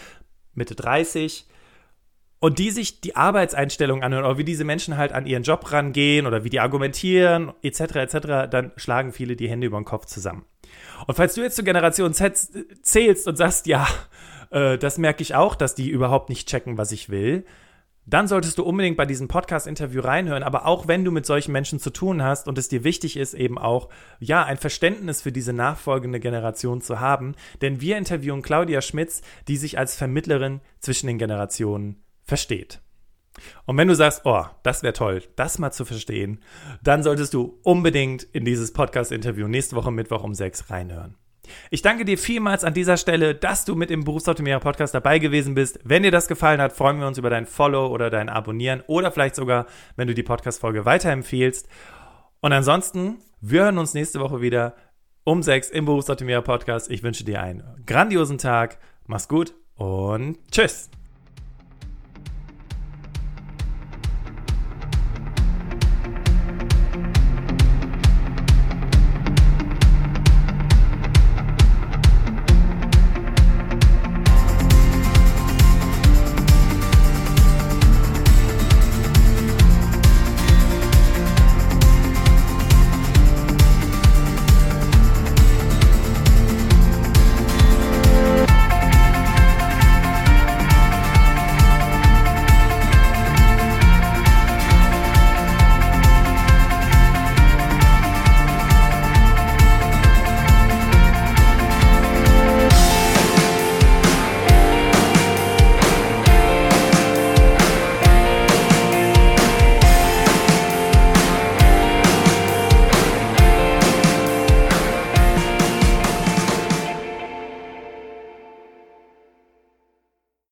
Mitte 0.55 0.77
30, 0.77 1.49
und 2.39 2.61
die 2.61 2.71
sich 2.71 3.01
die 3.01 3.17
Arbeitseinstellung 3.17 4.05
anhören 4.05 4.25
oder 4.25 4.39
wie 4.39 4.45
diese 4.45 4.63
Menschen 4.63 4.97
halt 4.97 5.11
an 5.11 5.27
ihren 5.27 5.43
Job 5.43 5.73
rangehen 5.73 6.25
oder 6.25 6.45
wie 6.45 6.51
die 6.51 6.61
argumentieren 6.61 7.53
etc. 7.63 7.81
etc., 7.97 8.19
dann 8.49 8.71
schlagen 8.77 9.13
viele 9.13 9.35
die 9.35 9.49
Hände 9.49 9.67
über 9.67 9.81
den 9.81 9.85
Kopf 9.85 10.07
zusammen. 10.07 10.45
Und 11.09 11.17
falls 11.17 11.35
du 11.35 11.43
jetzt 11.43 11.57
zur 11.57 11.65
Generation 11.65 12.15
Z 12.15 12.39
zählst 12.83 13.27
und 13.27 13.35
sagst, 13.35 13.67
ja, 13.67 13.89
äh, 14.51 14.79
das 14.79 14.99
merke 14.99 15.23
ich 15.23 15.35
auch, 15.35 15.55
dass 15.55 15.75
die 15.75 15.89
überhaupt 15.89 16.29
nicht 16.29 16.49
checken, 16.49 16.79
was 16.79 16.93
ich 16.93 17.11
will, 17.11 17.45
dann 18.09 18.27
solltest 18.27 18.57
du 18.57 18.63
unbedingt 18.63 18.97
bei 18.97 19.05
diesem 19.05 19.29
Podcast-Interview 19.29 20.01
reinhören. 20.01 20.43
Aber 20.43 20.65
auch 20.67 20.89
wenn 20.89 21.05
du 21.05 21.11
mit 21.11 21.27
solchen 21.27 21.53
Menschen 21.53 21.79
zu 21.79 21.91
tun 21.91 22.23
hast 22.23 22.49
und 22.49 22.57
es 22.57 22.69
dir 22.69 22.83
wichtig 22.83 23.19
ist, 23.19 23.35
eben 23.35 23.59
auch, 23.59 23.91
ja, 24.19 24.45
ein 24.45 24.57
Verständnis 24.57 25.21
für 25.21 25.31
diese 25.31 25.53
nachfolgende 25.53 26.19
Generation 26.19 26.81
zu 26.81 27.01
haben. 27.01 27.35
Denn 27.61 27.83
wir 27.83 27.99
interviewen 27.99 28.41
Claudia 28.41 28.81
Schmitz, 28.81 29.21
die 29.47 29.59
sich 29.59 29.77
als 29.77 29.95
Vermittlerin 29.95 30.61
zwischen 30.81 31.07
den 31.07 31.19
Generationen 31.19 32.03
versteht. 32.23 32.81
Und 33.67 33.77
wenn 33.77 33.89
du 33.89 33.95
sagst, 33.95 34.23
oh, 34.25 34.45
das 34.63 34.83
wäre 34.83 34.95
toll, 34.95 35.23
das 35.37 35.59
mal 35.59 35.71
zu 35.71 35.85
verstehen, 35.85 36.41
dann 36.83 37.03
solltest 37.03 37.35
du 37.35 37.61
unbedingt 37.63 38.23
in 38.23 38.45
dieses 38.45 38.73
Podcast-Interview 38.73 39.49
nächste 39.49 39.77
Woche 39.77 39.93
Mittwoch 39.93 40.25
um 40.25 40.35
sechs 40.35 40.71
reinhören. 40.71 41.15
Ich 41.71 41.83
danke 41.83 42.05
dir 42.05 42.19
vielmals 42.19 42.65
an 42.65 42.75
dieser 42.75 42.97
Stelle, 42.97 43.35
dass 43.35 43.65
du 43.65 43.75
mit 43.75 43.91
dem 43.91 44.05
Berufsoptimierer 44.05 44.61
Podcast 44.61 44.95
dabei 44.95 45.19
gewesen 45.19 45.55
bist. 45.55 45.79
Wenn 45.85 46.03
dir 46.03 46.11
das 46.11 46.29
gefallen 46.29 46.61
hat, 46.61 46.73
freuen 46.73 47.01
wir 47.01 47.07
uns 47.07 47.19
über 47.19 47.31
dein 47.31 47.47
Follow 47.47 47.89
oder 47.89 48.11
dein 48.11 48.29
Abonnieren 48.29 48.83
oder 48.87 49.11
vielleicht 49.11 49.35
sogar, 49.35 49.67
wenn 49.97 50.09
du 50.09 50.15
die 50.15 50.23
Podcast-Folge 50.23 50.85
weiterempfehlst. 50.85 51.69
Und 52.41 52.53
ansonsten, 52.53 53.19
wir 53.41 53.65
hören 53.65 53.79
uns 53.79 53.95
nächste 53.95 54.21
Woche 54.21 54.41
wieder 54.41 54.75
um 55.25 55.43
sechs 55.43 55.69
im 55.69 55.85
Berufsoptimierer 55.85 56.43
Podcast. 56.43 56.91
Ich 56.91 57.03
wünsche 57.03 57.25
dir 57.25 57.43
einen 57.43 57.63
grandiosen 57.87 58.39
Tag. 58.39 58.79
Mach's 59.07 59.29
gut 59.29 59.55
und 59.77 60.39
tschüss. 60.51 60.91